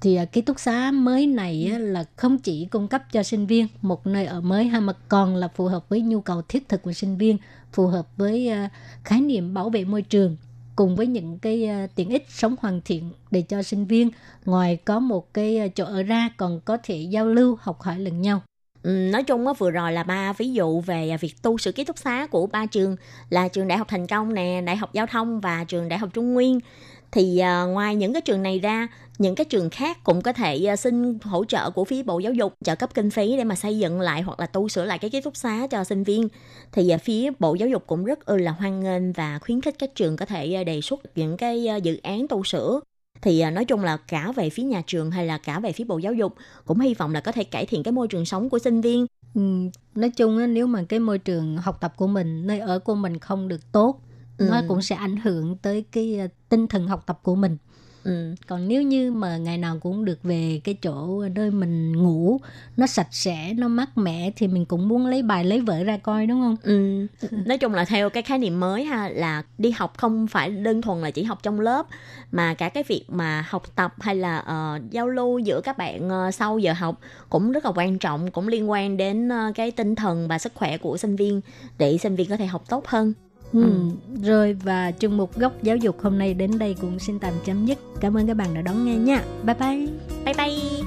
[0.00, 3.66] Thì à, ký túc xá mới này là không chỉ cung cấp cho sinh viên
[3.82, 6.82] một nơi ở mới ha mà còn là phù hợp với nhu cầu thiết thực
[6.82, 7.38] của sinh viên,
[7.72, 8.70] phù hợp với à,
[9.04, 10.36] khái niệm bảo vệ môi trường
[10.76, 14.10] cùng với những cái à, tiện ích sống hoàn thiện để cho sinh viên
[14.44, 18.22] ngoài có một cái chỗ ở ra còn có thể giao lưu học hỏi lẫn
[18.22, 18.42] nhau.
[18.88, 21.84] Ừ, nói chung á, vừa rồi là ba ví dụ về việc tu sửa ký
[21.84, 22.96] túc xá của ba trường
[23.30, 26.08] là trường đại học thành công nè, đại học giao thông và trường đại học
[26.12, 26.60] trung nguyên.
[27.12, 30.64] Thì à, ngoài những cái trường này ra, những cái trường khác cũng có thể
[30.64, 33.54] à, xin hỗ trợ của phía bộ giáo dục trợ cấp kinh phí để mà
[33.54, 36.28] xây dựng lại hoặc là tu sửa lại cái ký túc xá cho sinh viên.
[36.72, 39.74] Thì à, phía bộ giáo dục cũng rất ư là hoan nghênh và khuyến khích
[39.78, 42.80] các trường có thể đề xuất những cái dự án tu sửa
[43.22, 45.84] thì à, nói chung là cả về phía nhà trường hay là cả về phía
[45.84, 48.50] bộ giáo dục cũng hy vọng là có thể cải thiện cái môi trường sống
[48.50, 49.40] của sinh viên Ừ,
[49.94, 52.94] nói chung á, nếu mà cái môi trường học tập của mình, nơi ở của
[52.94, 54.00] mình không được tốt,
[54.38, 54.66] nó Ừ.
[54.68, 57.56] cũng sẽ ảnh hưởng tới cái à, tinh thần học tập của mình.
[58.08, 58.34] Ừ.
[58.46, 62.40] Còn nếu như mà ngày nào cũng được về cái chỗ nơi mình ngủ,
[62.76, 65.96] nó sạch sẽ, nó mát mẻ thì mình cũng muốn lấy bài lấy vở ra
[65.96, 66.56] coi đúng không?
[66.62, 67.06] Ừ.
[67.46, 70.82] Nói chung là theo cái khái niệm mới ha là đi học không phải đơn
[70.82, 71.86] thuần là chỉ học trong lớp
[72.32, 76.08] mà cả cái việc mà học tập hay là uh, giao lưu giữa các bạn
[76.28, 79.70] uh, sau giờ học cũng rất là quan trọng cũng liên quan đến uh, cái
[79.70, 81.40] tinh thần và sức khỏe của sinh viên
[81.78, 83.12] để sinh viên có thể học tốt hơn.
[83.52, 83.72] Ừ.
[84.22, 87.66] Rồi và chương mục góc giáo dục hôm nay đến đây cũng xin tạm chấm
[87.66, 87.78] dứt.
[88.00, 89.24] Cảm ơn các bạn đã đón nghe nha.
[89.44, 89.86] Bye bye.
[90.24, 90.34] Bye bye.
[90.34, 90.82] Hãy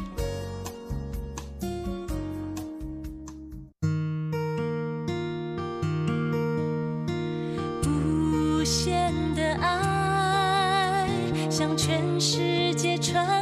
[11.52, 13.42] subscribe cho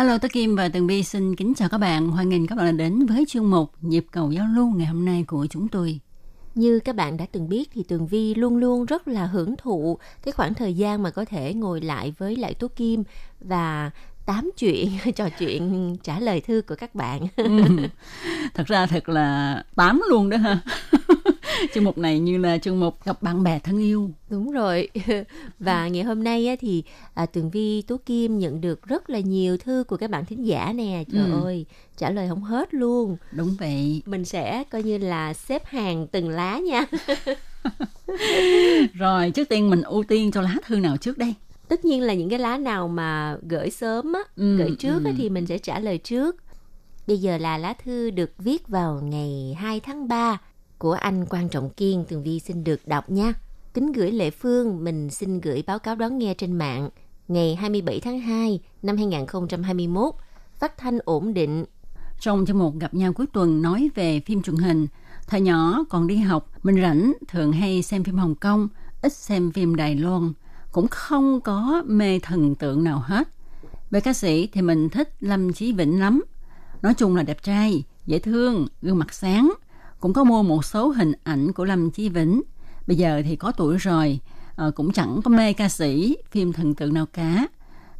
[0.00, 2.08] Hello, Tố Kim và Tường Vi xin kính chào các bạn.
[2.08, 5.04] Hoan nghênh các bạn đã đến với chuyên mục Nhịp cầu giao lưu ngày hôm
[5.04, 6.00] nay của chúng tôi.
[6.54, 9.98] Như các bạn đã từng biết thì Tường Vi luôn luôn rất là hưởng thụ
[10.22, 13.04] cái khoảng thời gian mà có thể ngồi lại với lại Tố Kim
[13.40, 13.90] và
[14.26, 17.26] tám chuyện, trò chuyện trả lời thư của các bạn.
[17.36, 17.62] Ừ.
[18.54, 20.60] Thật ra thật là tám luôn đó ha.
[21.74, 24.10] chương mục này như là chương mục gặp bạn bè thân yêu.
[24.30, 24.88] Đúng rồi.
[25.58, 26.82] Và ngày hôm nay á, thì
[27.14, 30.46] à, Tường Vi Tố Kim nhận được rất là nhiều thư của các bạn thính
[30.46, 31.04] giả nè.
[31.12, 31.44] Trời Ừ.
[31.44, 33.16] ơi, trả lời không hết luôn.
[33.32, 34.02] Đúng vậy.
[34.06, 36.86] Mình sẽ coi như là xếp hàng từng lá nha.
[38.94, 41.34] Rồi, trước tiên mình ưu tiên cho lá thư nào trước đây?
[41.68, 45.10] Tất nhiên là những cái lá nào mà gửi sớm á, Ừ, gửi trước á,
[45.10, 45.14] ừ.
[45.18, 46.36] thì mình sẽ trả lời trước.
[47.06, 50.38] Bây giờ là lá thư được viết vào ngày 2 tháng 3
[50.80, 52.04] của anh Quan Trọng Kiên.
[52.08, 53.32] Tường Vi xin được đọc nha.
[53.74, 56.90] Kính gửi Lệ Phương, mình xin gửi báo cáo đón nghe trên mạng
[57.28, 60.14] ngày 27 tháng 2 năm 2021.
[60.58, 61.64] Phát thanh ổn định,
[62.20, 64.86] Trong chương mục gặp nhau cuối tuần nói về phim truyền hình,
[65.26, 68.68] thời nhỏ còn đi học, mình rảnh thường hay xem phim Hồng Kông,
[69.02, 70.32] ít xem phim Đài Loan,
[70.72, 73.28] cũng không có mê thần tượng nào hết.
[73.90, 76.22] Về ca sĩ thì mình thích Lâm Chí Vĩnh lắm.
[76.82, 79.52] Nói chung là đẹp trai, dễ thương, gương mặt sáng.
[80.00, 82.42] Cũng có mua một số hình ảnh của Lâm Chí Vĩnh.
[82.86, 84.18] Bây giờ thì có tuổi rồi,
[84.56, 87.46] ờ, cũng chẳng có mê ca sĩ, phim thần tượng nào cả.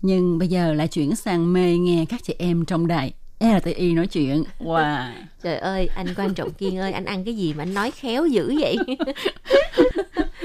[0.03, 4.07] Nhưng bây giờ lại chuyển sang mê nghe các chị em trong đài RTI nói
[4.07, 4.45] chuyện.
[4.59, 5.11] Wow.
[5.43, 8.27] Trời ơi, anh Quan Trọng Kiên ơi, anh ăn cái gì mà anh nói khéo
[8.27, 8.77] dữ vậy?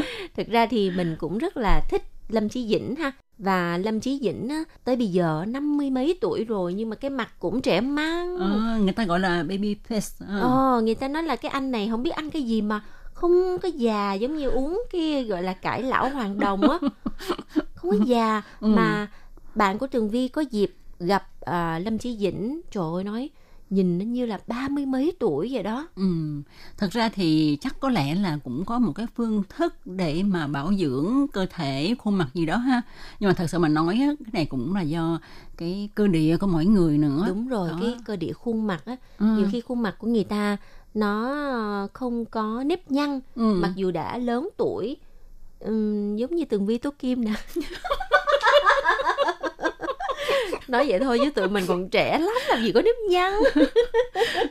[0.36, 3.12] Thực ra thì mình cũng rất là thích Lâm Chí Dĩnh ha.
[3.38, 6.96] Và Lâm Chí Dĩnh á, tới bây giờ năm mươi mấy tuổi rồi nhưng mà
[6.96, 8.38] cái mặt cũng trẻ măng.
[8.38, 10.26] Ờ, người ta gọi là baby face.
[10.28, 10.40] Ờ.
[10.40, 12.82] Ờ, người ta nói là cái anh này không biết ăn cái gì mà
[13.14, 16.78] không có già giống như uống cái gọi là cải lão hoàng đồng á.
[17.76, 18.68] Không có già Ừ.
[18.68, 19.08] mà
[19.56, 23.30] bạn của Tường Vi có dịp gặp à, Lâm Chí Dĩnh, trời ơi nói
[23.70, 25.88] nhìn nó như là ba mươi mấy tuổi vậy đó.
[25.96, 26.04] Ừ.
[26.78, 30.48] Thật ra thì chắc có lẽ là cũng có một cái phương thức để mà
[30.48, 32.82] bảo dưỡng cơ thể, khuôn mặt gì đó ha.
[33.20, 35.20] Nhưng mà thật sự mà nói á, cái này cũng là do
[35.58, 37.24] cái cơ địa của mỗi người nữa.
[37.28, 37.78] Đúng rồi, Đó.
[37.82, 39.26] cái cơ địa khuôn mặt á, Ừ.
[39.38, 40.58] nhiều khi khuôn mặt của người ta
[40.94, 43.54] nó ờ, không có nếp nhăn Ừ.
[43.62, 44.98] mặc dù đã lớn tuổi.
[45.60, 47.34] Ừm, giống như Tường Vi Tố Kim nè.
[50.68, 53.34] nói vậy thôi chứ tụi mình còn trẻ lắm làm gì có nếp nhăn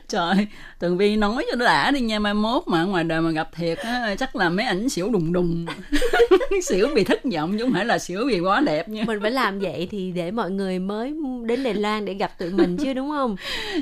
[0.07, 0.47] Trời,
[0.79, 3.49] Tường Vi nói cho nó đã đi nha, mai mốt mà ngoài đời mà gặp
[3.55, 5.65] thiệt á, chắc là mấy ảnh xỉu đùng đùng.
[6.63, 9.03] xỉu vì thất vọng chứ không phải là xỉu vì quá đẹp nha.
[9.07, 11.13] mình phải làm vậy thì để mọi người mới
[11.45, 13.35] đến Đài Loan để gặp tụi mình chứ đúng không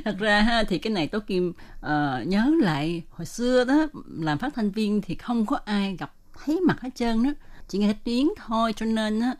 [0.06, 3.88] Thật ra ha, thì cái này Tố Kim ờ, nhớ lại hồi xưa đó
[4.20, 6.14] làm phát thanh viên thì không có ai gặp
[6.45, 7.30] thấy mặt hết trơn đó
[7.68, 9.34] chỉ nghe tiếng thôi cho nên á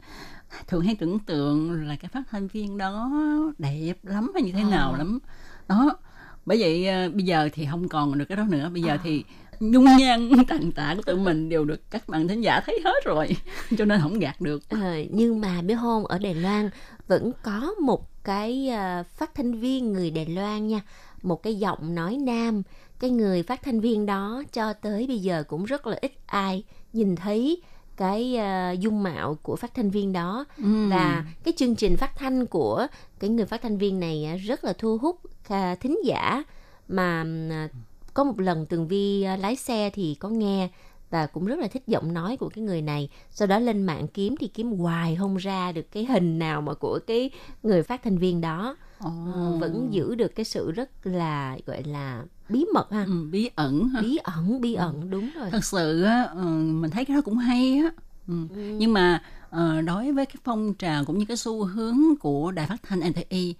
[0.68, 3.12] thường hay tưởng tượng là cái phát thanh viên đó
[3.58, 4.97] đẹp lắm hay như thế nào Ờ.
[4.97, 5.20] lắm.
[5.68, 5.97] Đó
[6.45, 8.70] bởi vậy ờ, bây giờ thì không còn được cái đó nữa.
[8.74, 8.97] Bây giờ Ờ.
[9.04, 9.24] thì
[9.60, 13.06] nhung nhan tàn tạ của tụi mình đều được các bạn thính giả thấy hết
[13.06, 13.38] rồi
[13.78, 14.70] cho nên không gạt được.
[14.70, 16.70] Ờ, nhưng mà biết không ở Đài Loan
[17.08, 20.82] vẫn có một cái ờ, phát thanh viên người Đài Loan nha
[21.22, 22.62] một cái giọng nói nam.
[22.99, 26.64] Cái người phát thanh viên đó cho tới bây giờ cũng rất là ít ai
[26.93, 27.62] nhìn thấy
[27.97, 30.87] cái ờ, dung mạo của phát thanh viên đó Ừ.
[30.89, 32.87] và cái chương trình phát thanh của
[33.19, 35.19] cái người phát thanh viên này á, rất là thu hút
[35.49, 36.43] à, thính giả
[36.87, 37.69] mà à,
[38.13, 40.69] có một lần tường vi lái xe thì có nghe
[41.09, 44.07] và cũng rất là thích giọng nói của cái người này sau đó lên mạng
[44.07, 47.29] kiếm thì kiếm hoài không ra được cái hình nào mà của cái
[47.63, 48.77] người phát thanh viên đó.
[48.99, 53.03] Ờ, vẫn giữ được cái sự rất là gọi là bí mật ha?
[53.07, 54.01] Ừ, bí ẩn ha.
[54.01, 55.49] bí ẩn bí ẩn đúng rồi.
[55.51, 57.91] Thật sự á ờ, mình thấy cái đó cũng hay á.
[58.27, 58.33] Ừ.
[58.77, 62.67] nhưng mà ờ, đối với cái phong trào cũng như cái xu hướng của đài
[62.67, 63.55] phát thanh NTI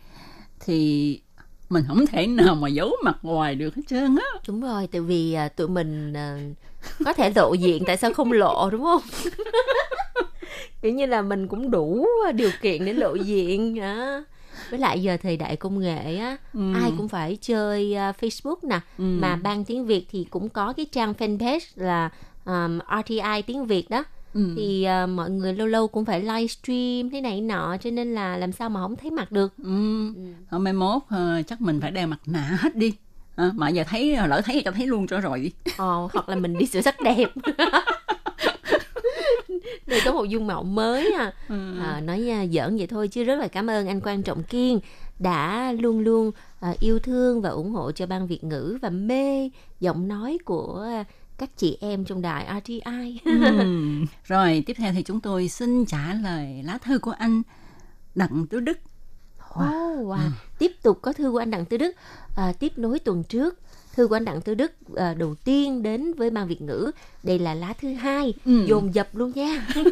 [0.60, 1.20] thì
[1.70, 4.40] mình không thể nào mà giấu mặt ngoài được hết trơn á.
[4.48, 6.38] Đúng rồi tại vì à, tụi mình à,
[7.06, 9.02] có thể lộ diện tại sao không lộ đúng không?
[10.82, 14.24] Kiểu như là mình cũng đủ điều kiện để lộ diện á
[14.74, 16.74] với lại giờ thời đại công nghệ á Ừ.
[16.74, 19.04] ai cũng phải chơi à, Facebook nè Ừ.
[19.04, 22.10] mà ban tiếng Việt thì cũng có cái trang fanpage là
[22.46, 24.04] um, RTI tiếng Việt đó
[24.34, 24.54] Ừ.
[24.56, 28.38] thì à, mọi người lâu lâu cũng phải livestream thế này nọ cho nên là
[28.38, 30.04] làm sao mà không thấy mặt được Ừ.
[30.52, 32.94] Thôi mai mốt ờ, chắc mình phải đeo mặt nạ hết đi
[33.36, 36.36] à, mà giờ thấy lỡ thấy cho thấy luôn cho rồi đi Ờ, hoặc là
[36.36, 37.30] mình đi sửa sắc đẹp
[39.88, 41.34] để có một dung mạo mới à.
[41.50, 41.80] Ừ.
[41.80, 44.80] à nói à, giỡn vậy thôi chứ rất là cảm ơn anh quan trọng kiên
[45.20, 49.50] đã luôn luôn à, yêu thương và ủng hộ cho ban việt ngữ và mê
[49.80, 51.04] giọng nói của à,
[51.38, 54.06] các chị em trong đài RTI Ừm.
[54.26, 57.42] rồi tiếp theo thì chúng tôi xin trả lời lá thư của anh
[58.16, 58.78] đặng tứ đức
[59.60, 60.30] Oh, wow.
[60.60, 61.96] Tiếp tục có thư của anh Đặng Tư Đức
[62.36, 63.60] à, tiếp nối tuần trước.
[63.96, 66.92] Thư của anh Đặng Tư Đức à, đầu tiên đến với ban Việt ngữ.
[67.24, 68.66] Đây là lá thứ hai, Ừ.
[68.66, 69.68] dồn dập luôn nha.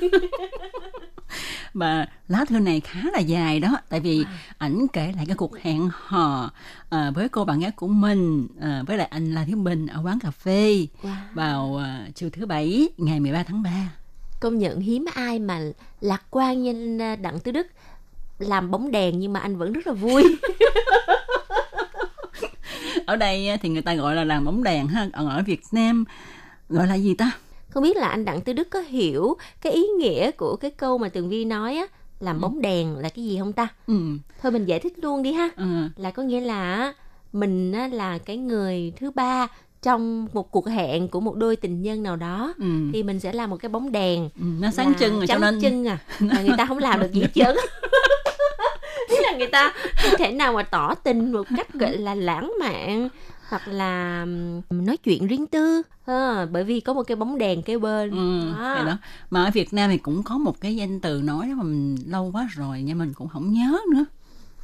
[1.74, 4.26] và lá thư này khá là dài đó tại vì
[4.58, 6.52] ảnh kể lại cái cuộc hẹn hò
[6.89, 10.02] à, với cô bạn gái của mình à, với lại anh La Thiếu Bình ở
[10.06, 11.10] quán cà phê Wow.
[11.34, 13.70] vào à, chiều thứ bảy ngày 13 tháng 3
[14.39, 15.60] Công nhận hiếm ai mà
[16.02, 17.68] lạc quan như à, Đặng Tư Đức
[18.39, 20.24] làm bóng đèn nhưng mà anh vẫn rất là vui.
[23.05, 25.61] ở đây á, thì người ta gọi là làm bóng đèn ha còn ở Việt
[25.71, 26.05] Nam
[26.69, 27.32] gọi là gì ta
[27.69, 30.97] Không biết là anh Đặng Tư Đức có hiểu cái ý nghĩa của cái câu
[30.97, 31.86] mà Tường Vi nói á,
[32.19, 33.67] làm bóng đèn là cái gì không ta?
[33.88, 33.93] ừ.
[34.41, 35.49] Thôi mình giải thích luôn đi ha.
[35.57, 35.65] ừ.
[35.95, 36.93] là có nghĩa là
[37.34, 39.47] mình á, là cái người thứ ba
[39.82, 42.65] trong một cuộc hẹn của một đôi tình nhân nào đó Ừ.
[42.93, 45.59] thì mình sẽ làm một cái bóng đèn Ừ, nó sáng trưng rồi cho nên
[45.61, 47.55] chân à mà người ta không làm được gì hết trơn
[49.24, 53.09] Là người ta không thể nào mà tỏ tình một cách gọi là lãng mạn
[53.49, 54.26] hoặc là
[54.70, 55.82] nói chuyện riêng tư.
[56.07, 58.12] Ha, bởi vì có một cái bóng đèn kế bên.
[58.12, 58.76] Ừ, Đó.
[58.80, 58.97] thì đó.
[59.30, 62.30] Mà ở Việt Nam thì cũng có một cái danh từ nói mà mình lâu
[62.34, 64.05] quá rồi nhưng mình cũng không nhớ nữa.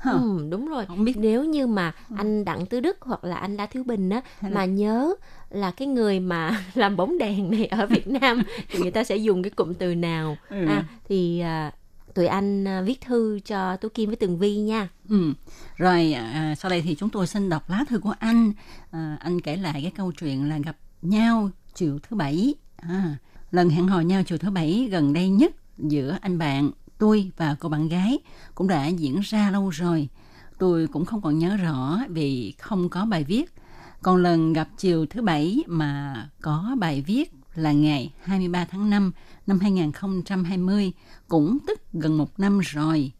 [0.04, 0.86] Ừ, đúng rồi.
[0.86, 1.18] Không biết.
[1.18, 4.52] Nếu như mà anh Đặng Tứ Đức hoặc là anh La Thiếu Bình á Hay
[4.52, 5.14] là- mà nhớ
[5.50, 9.18] là cái người mà làm bóng đèn này ở Việt Nam thì người ta sẽ
[9.18, 10.38] dùng cái cụm từ nào?
[10.50, 10.66] Ừ.
[10.68, 11.72] à, thì à,
[12.18, 15.34] tụi anh à, viết thư cho Tú Kim với Tường Vi nha Ừ.
[15.78, 18.51] Rồi à, à, sau đây thì chúng tôi xin đọc lá thư của anh.
[18.91, 22.55] À, anh kể lại cái câu chuyện là gặp nhau chiều thứ bảy.
[22.78, 23.18] À,
[23.51, 27.55] lần hẹn hò nhau chiều thứ bảy gần đây nhất giữa anh bạn, tôi và
[27.59, 28.20] cô bạn gái
[28.55, 30.09] cũng đã diễn ra lâu rồi.
[30.57, 33.53] Tôi cũng không còn nhớ rõ vì không có bài viết.
[34.01, 39.11] Còn lần gặp chiều thứ bảy mà có bài viết là ngày 23 tháng 5
[39.48, 40.91] năm 2020,
[41.28, 43.12] cũng tức gần một năm rồi.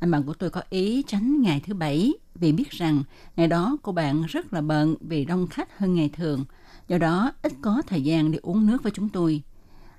[0.00, 3.02] Anh bạn của tôi có ý tránh ngày thứ bảy vì biết rằng
[3.36, 6.44] ngày đó cô bạn rất là bận vì đông khách hơn ngày thường.
[6.88, 9.42] Do đó ít có thời gian để uống nước với chúng tôi.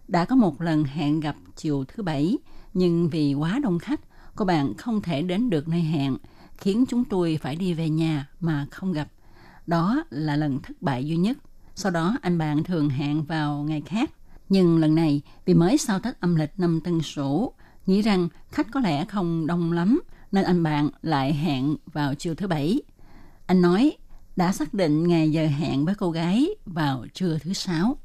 [0.07, 2.37] Đã có một lần hẹn gặp chiều thứ bảy
[2.73, 3.99] nhưng vì quá đông khách
[4.35, 6.17] cô bạn không thể đến được nơi hẹn
[6.57, 9.07] khiến chúng tôi phải đi về nhà mà không gặp.
[9.67, 11.37] Đó là lần thất bại duy nhất.
[11.75, 14.11] Sau đó anh bạn thường hẹn vào ngày khác.
[14.49, 17.53] Nhưng lần này, vì mới sau Tết âm lịch năm Tân Sửu,
[17.85, 22.35] nghĩ rằng khách có lẽ không đông lắm, nên anh bạn lại hẹn vào chiều
[22.35, 22.81] thứ bảy.
[23.45, 23.97] Anh nói,
[24.35, 27.97] đã xác định ngày giờ hẹn với cô gái vào trưa thứ sáu.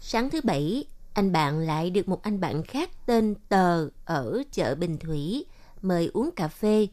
[0.00, 4.74] sáng thứ bảy, anh bạn lại được một anh bạn khác tên Tờ ở chợ
[4.74, 5.44] Bình Thủy
[5.82, 6.86] mời uống cà phê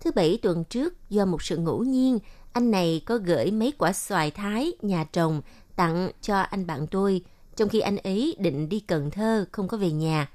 [0.00, 2.18] thứ bảy tuần trước, do một sự ngẫu nhiên,
[2.52, 5.42] anh này có gửi mấy quả xoài thái nhà trồng
[5.76, 7.22] tặng cho anh bạn tôi
[7.58, 10.28] trong khi anh ấy định đi Cần Thơ không có về nhà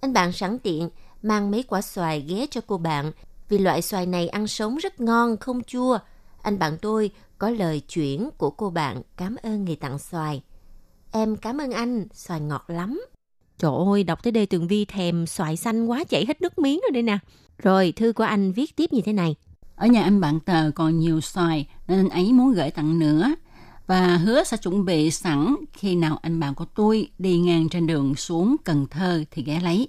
[0.00, 0.88] anh bạn sẵn tiện
[1.22, 3.12] mang mấy quả xoài ghé cho cô bạn
[3.48, 5.98] vì loại xoài này ăn sống rất ngon không chua
[6.42, 10.42] anh bạn tôi có lời chuyển của cô bạn cảm ơn người tặng xoài
[11.12, 13.00] Em cảm ơn anh, xoài ngọt lắm.
[13.58, 16.80] Trời ơi, đọc tới đây Tường Vi thèm xoài xanh quá chảy hết nước miếng
[16.80, 17.18] rồi đây nè.
[17.58, 19.34] Rồi, thư của anh viết tiếp như thế này.
[19.76, 23.34] Ở nhà anh bạn Tờ còn nhiều xoài nên anh ấy muốn gửi tặng nữa
[23.88, 27.86] và hứa sẽ chuẩn bị sẵn khi nào anh bạn của tôi đi ngang trên
[27.86, 29.88] đường xuống Cần Thơ thì ghé lấy.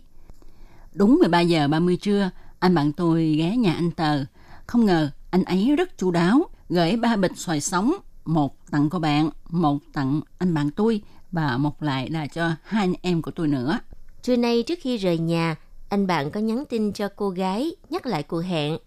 [0.94, 2.30] Đúng 13 giờ 30 trưa,
[2.60, 4.24] anh bạn tôi ghé nhà anh Tờ.
[4.68, 7.94] Không ngờ anh ấy rất chu đáo, gửi ba bịch xoài sống,
[8.26, 12.84] một tặng cô bạn, một tặng anh bạn tôi và một lại là cho hai
[12.84, 13.80] anh em của tôi nữa.
[14.22, 15.56] Trưa nay trước khi rời nhà,
[15.90, 18.78] anh bạn có nhắn tin cho cô gái nhắc lại cuộc hẹn.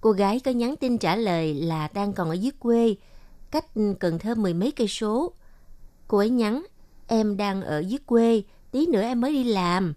[0.00, 2.94] Cô gái có nhắn tin trả lời là đang còn ở dưới quê,
[3.52, 3.66] cách
[4.00, 5.32] Cần Thơ mười mấy cây số.
[6.08, 6.66] Cô ấy nhắn,
[7.06, 9.94] em đang ở dưới quê, tí nữa em mới đi làm.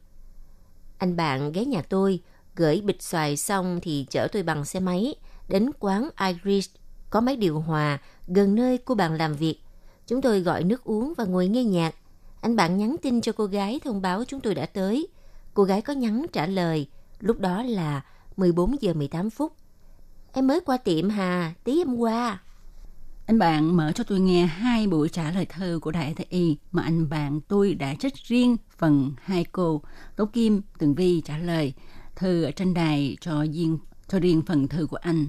[0.98, 2.20] Anh bạn ghé nhà tôi,
[2.56, 5.16] gửi bịch xoài xong thì chở tôi bằng xe máy
[5.48, 6.76] đến quán Irish
[7.10, 7.98] có máy điều hòa
[8.28, 9.60] gần nơi cô bạn làm việc.
[10.08, 11.96] Chúng tôi gọi nước uống và ngồi nghe nhạc.
[12.42, 15.08] Anh bạn nhắn tin cho cô gái thông báo chúng tôi đã tới.
[15.54, 16.88] Cô gái có nhắn trả lời,
[17.20, 18.02] lúc đó là
[18.38, 19.54] 14 giờ 18 phút.
[20.34, 22.42] Em mới qua tiệm Hà, tí em qua.
[23.26, 26.84] Anh bạn mở cho tôi nghe hai buổi trả lời thơ của Đại Y mà
[26.84, 29.82] anh bạn tôi đã trích riêng phần hai cô
[30.16, 31.74] Tố Kim, Tường Vi trả lời
[32.16, 35.26] thư ở trên đài cho riêng cho riêng phần thư của anh.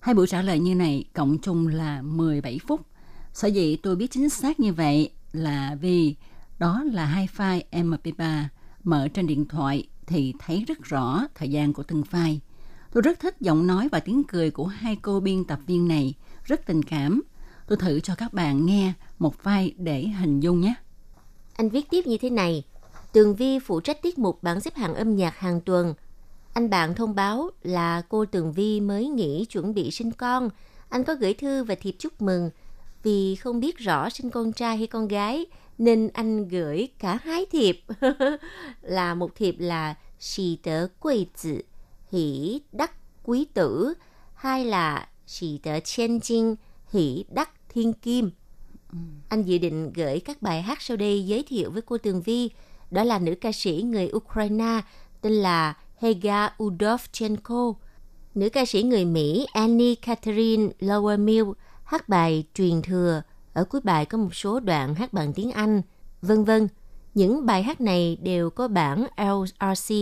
[0.00, 2.80] Hai buổi trả lời như này cộng chung là 17 phút.
[3.32, 6.16] Sở dĩ tôi biết chính xác như vậy là vì
[6.58, 8.44] đó là hai file MP3
[8.84, 12.38] mở trên điện thoại thì thấy rất rõ thời gian của từng file.
[12.92, 16.14] Tôi rất thích giọng nói và tiếng cười của hai cô biên tập viên này,
[16.44, 17.22] rất tình cảm.
[17.66, 20.74] Tôi thử cho các bạn nghe một vai để hình dung nhé.
[21.56, 22.64] Anh viết tiếp như thế này.
[23.12, 25.94] Tường Vi phụ trách tiết mục bảng xếp hạng âm nhạc hàng tuần.
[26.52, 30.50] Anh bạn thông báo là cô Tường Vi mới nghỉ chuẩn bị sinh con.
[30.88, 32.50] Anh có gửi thư và thiệp chúc mừng.
[33.02, 35.46] Vì không biết rõ sinh con trai hay con gái,
[35.78, 37.80] nên anh gửi cả hai thiệp.
[38.82, 41.62] là một thiệp là xì tớ quỳ tử,
[42.12, 42.92] hỷ đắc
[43.24, 43.94] quý tử,
[44.34, 46.54] hai là xì tớ 千金,
[46.92, 48.30] hỷ đắc thiên kim.
[49.28, 52.50] Anh dự định gửi các bài hát sau đây giới thiệu với cô Tường Vi.
[52.90, 54.80] Đó là nữ ca sĩ người Ukraine
[55.20, 57.74] tên là Hega Udovchenko.
[58.34, 61.52] Nữ ca sĩ người Mỹ Annie Catherine Lowermill
[61.84, 63.22] hát bài Truyền Thừa.
[63.52, 65.82] Ở cuối bài có một số đoạn hát bằng tiếng Anh,
[66.22, 66.68] vân vân.
[67.14, 69.94] Những bài hát này đều có bản LRC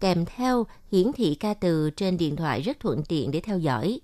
[0.00, 4.00] kèm theo hiển thị ca từ trên điện thoại rất thuận tiện để theo dõi.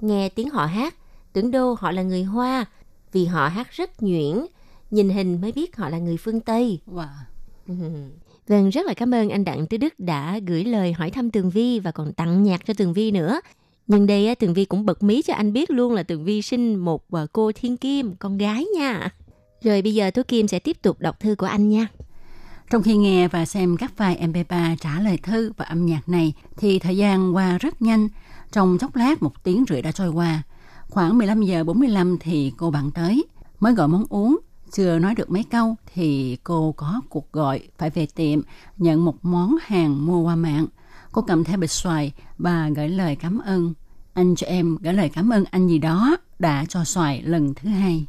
[0.00, 0.94] Nghe tiếng họ hát,
[1.32, 2.64] tưởng đâu họ là người Hoa,
[3.12, 4.46] vì họ hát rất nhuyễn,
[4.90, 6.80] nhìn hình mới biết họ là người phương Tây.
[6.86, 7.06] Wow.
[8.48, 11.50] Vâng, rất là cảm ơn anh Đặng Tứ Đức đã gửi lời hỏi thăm Tường
[11.50, 13.40] Vi và còn tặng nhạc cho Tường Vi nữa.
[13.86, 16.76] Nhưng đây Tường Vi cũng bật mí cho anh biết luôn là Tường Vi sinh
[16.76, 19.10] một ờ, cô Thiên Kim, con gái nha.
[19.62, 21.86] Rồi bây giờ Tố Kim sẽ tiếp tục đọc thư của anh nha.
[22.70, 26.32] Trong khi nghe và xem các file MP3 trả lời thư và âm nhạc này
[26.56, 28.08] thì thời gian qua rất nhanh.
[28.52, 30.42] Trong chốc lát một tiếng rưỡi đã trôi qua.
[30.88, 33.24] Khoảng 15 giờ 45 thì cô bạn tới.
[33.60, 34.38] Mới gọi món uống.
[34.72, 38.40] Chưa nói được mấy câu thì cô có cuộc gọi, phải về tiệm,
[38.76, 40.66] nhận một món hàng mua qua mạng.
[41.12, 43.74] Cô cầm theo bịch xoài và gửi lời cảm ơn.
[44.12, 47.68] Anh cho em gửi lời cảm ơn anh gì đó, đã cho xoài lần thứ
[47.68, 48.06] hai.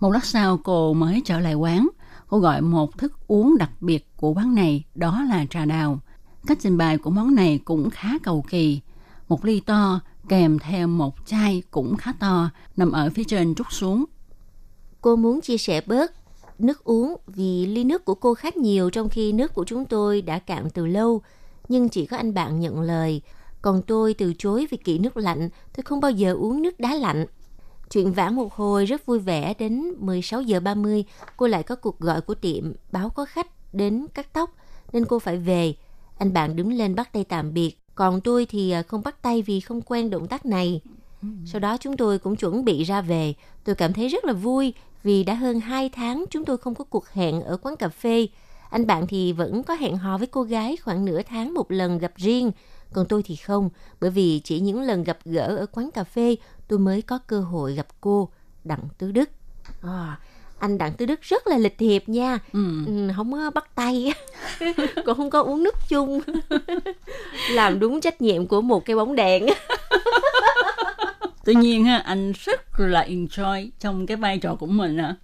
[0.00, 1.88] Một lát sau cô mới trở lại quán.
[2.26, 6.00] Cô gọi một thức uống đặc biệt của quán này, đó là trà đào.
[6.46, 8.80] Cách trình bày của món này cũng khá cầu kỳ.
[9.32, 13.66] Một ly to kèm theo một chai cũng khá to nằm ở phía trên trút
[13.70, 14.04] xuống.
[15.00, 16.12] Cô muốn chia sẻ bớt
[16.58, 20.22] nước uống vì ly nước của cô khác nhiều trong khi nước của chúng tôi
[20.22, 21.22] đã cạn từ lâu.
[21.68, 23.22] Nhưng chỉ có anh bạn nhận lời.
[23.62, 26.94] Còn tôi từ chối vì kỹ nước lạnh, tôi không bao giờ uống nước đá
[26.94, 27.26] lạnh.
[27.90, 31.04] Chuyện vãn một hồi rất vui vẻ đến 16 giờ 30,
[31.36, 34.50] cô lại có cuộc gọi của tiệm báo có khách đến cắt tóc
[34.92, 35.74] nên cô phải về.
[36.18, 39.42] Anh bạn đứng lên bắt tay tạm biệt, còn tôi thì à, không bắt tay
[39.42, 40.80] vì không quen động tác này.
[41.46, 43.34] Sau đó chúng tôi cũng chuẩn bị ra về.
[43.64, 46.84] Tôi cảm thấy rất là vui vì đã hơn 2 tháng chúng tôi không có
[46.84, 48.26] cuộc hẹn ở quán cà phê.
[48.70, 51.98] Anh bạn thì vẫn có hẹn hò với cô gái khoảng nửa tháng một lần
[51.98, 52.52] gặp riêng.
[52.92, 53.70] Còn tôi thì không,
[54.00, 56.36] bởi vì chỉ những lần gặp gỡ ở quán cà phê
[56.68, 58.28] tôi mới có cơ hội gặp cô,
[58.64, 59.30] Đặng Tứ Đức.
[59.82, 60.20] À,
[60.62, 62.60] anh Đặng Tứ Đức rất là lịch thiệp nha, Ừ.
[62.86, 64.12] ừ, không có bắt tay,
[65.06, 66.20] cũng không có uống nước chung,
[67.50, 69.46] làm đúng trách nhiệm của một cái bóng đèn.
[71.44, 75.14] Tuy nhiên ha, anh rất là enjoy trong cái vai trò của mình à.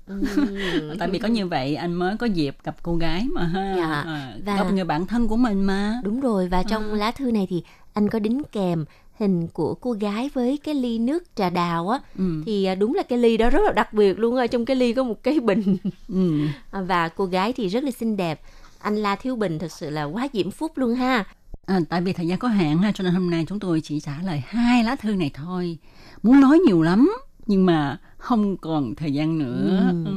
[0.99, 3.74] Tại vì có như vậy anh mới có dịp gặp cô gái mà ha.
[3.76, 6.01] Dạ, À, và- Gặp người bạn thân của mình mà.
[6.05, 7.62] Đúng rồi và trong lá thư này thì
[7.95, 8.84] anh có đính kèm
[9.19, 12.43] hình của cô gái với cái ly nước trà đào á Ừ.
[12.47, 14.77] thì à, đúng là cái ly đó rất là đặc biệt luôn á trong cái
[14.77, 15.77] ly có một cái bình
[16.09, 16.47] Ừ.
[16.71, 18.41] À, và cô gái thì rất là xinh đẹp
[18.79, 21.25] anh La Thiếu Bình thật sự là quá diễm phúc luôn ha
[21.66, 24.01] À, tại vì thời gian có hạn ha, cho nên hôm nay chúng tôi chỉ
[24.01, 25.79] trả lời hai lá thư này thôi.
[26.23, 27.12] Muốn nói nhiều lắm,
[27.47, 29.81] nhưng mà không còn thời gian nữa.
[29.91, 30.05] Ừ.
[30.07, 30.12] Ừ.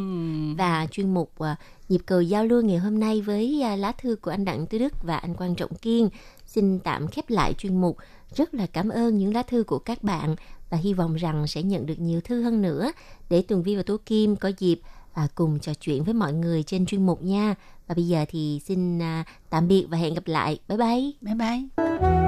[0.57, 1.55] và chuyên mục à,
[1.89, 4.77] nhịp cầu giao lưu ngày hôm nay với à, lá thư của anh Đặng Tư
[4.77, 6.09] Đức và anh Quang Trọng Kiên
[6.45, 7.97] xin tạm khép lại chuyên mục
[8.35, 10.35] rất là cảm ơn những lá thư của các bạn
[10.69, 12.91] và hy vọng rằng sẽ nhận được nhiều thư hơn nữa.
[13.29, 14.79] Để Tường Vi và Tố Kim có dịp
[15.13, 17.55] à, cùng trò chuyện với mọi người trên chuyên mục nha.
[17.87, 20.59] Và bây giờ thì xin à, tạm biệt và hẹn gặp lại.
[20.67, 21.11] Bye bye.
[21.21, 22.20] Bye bye.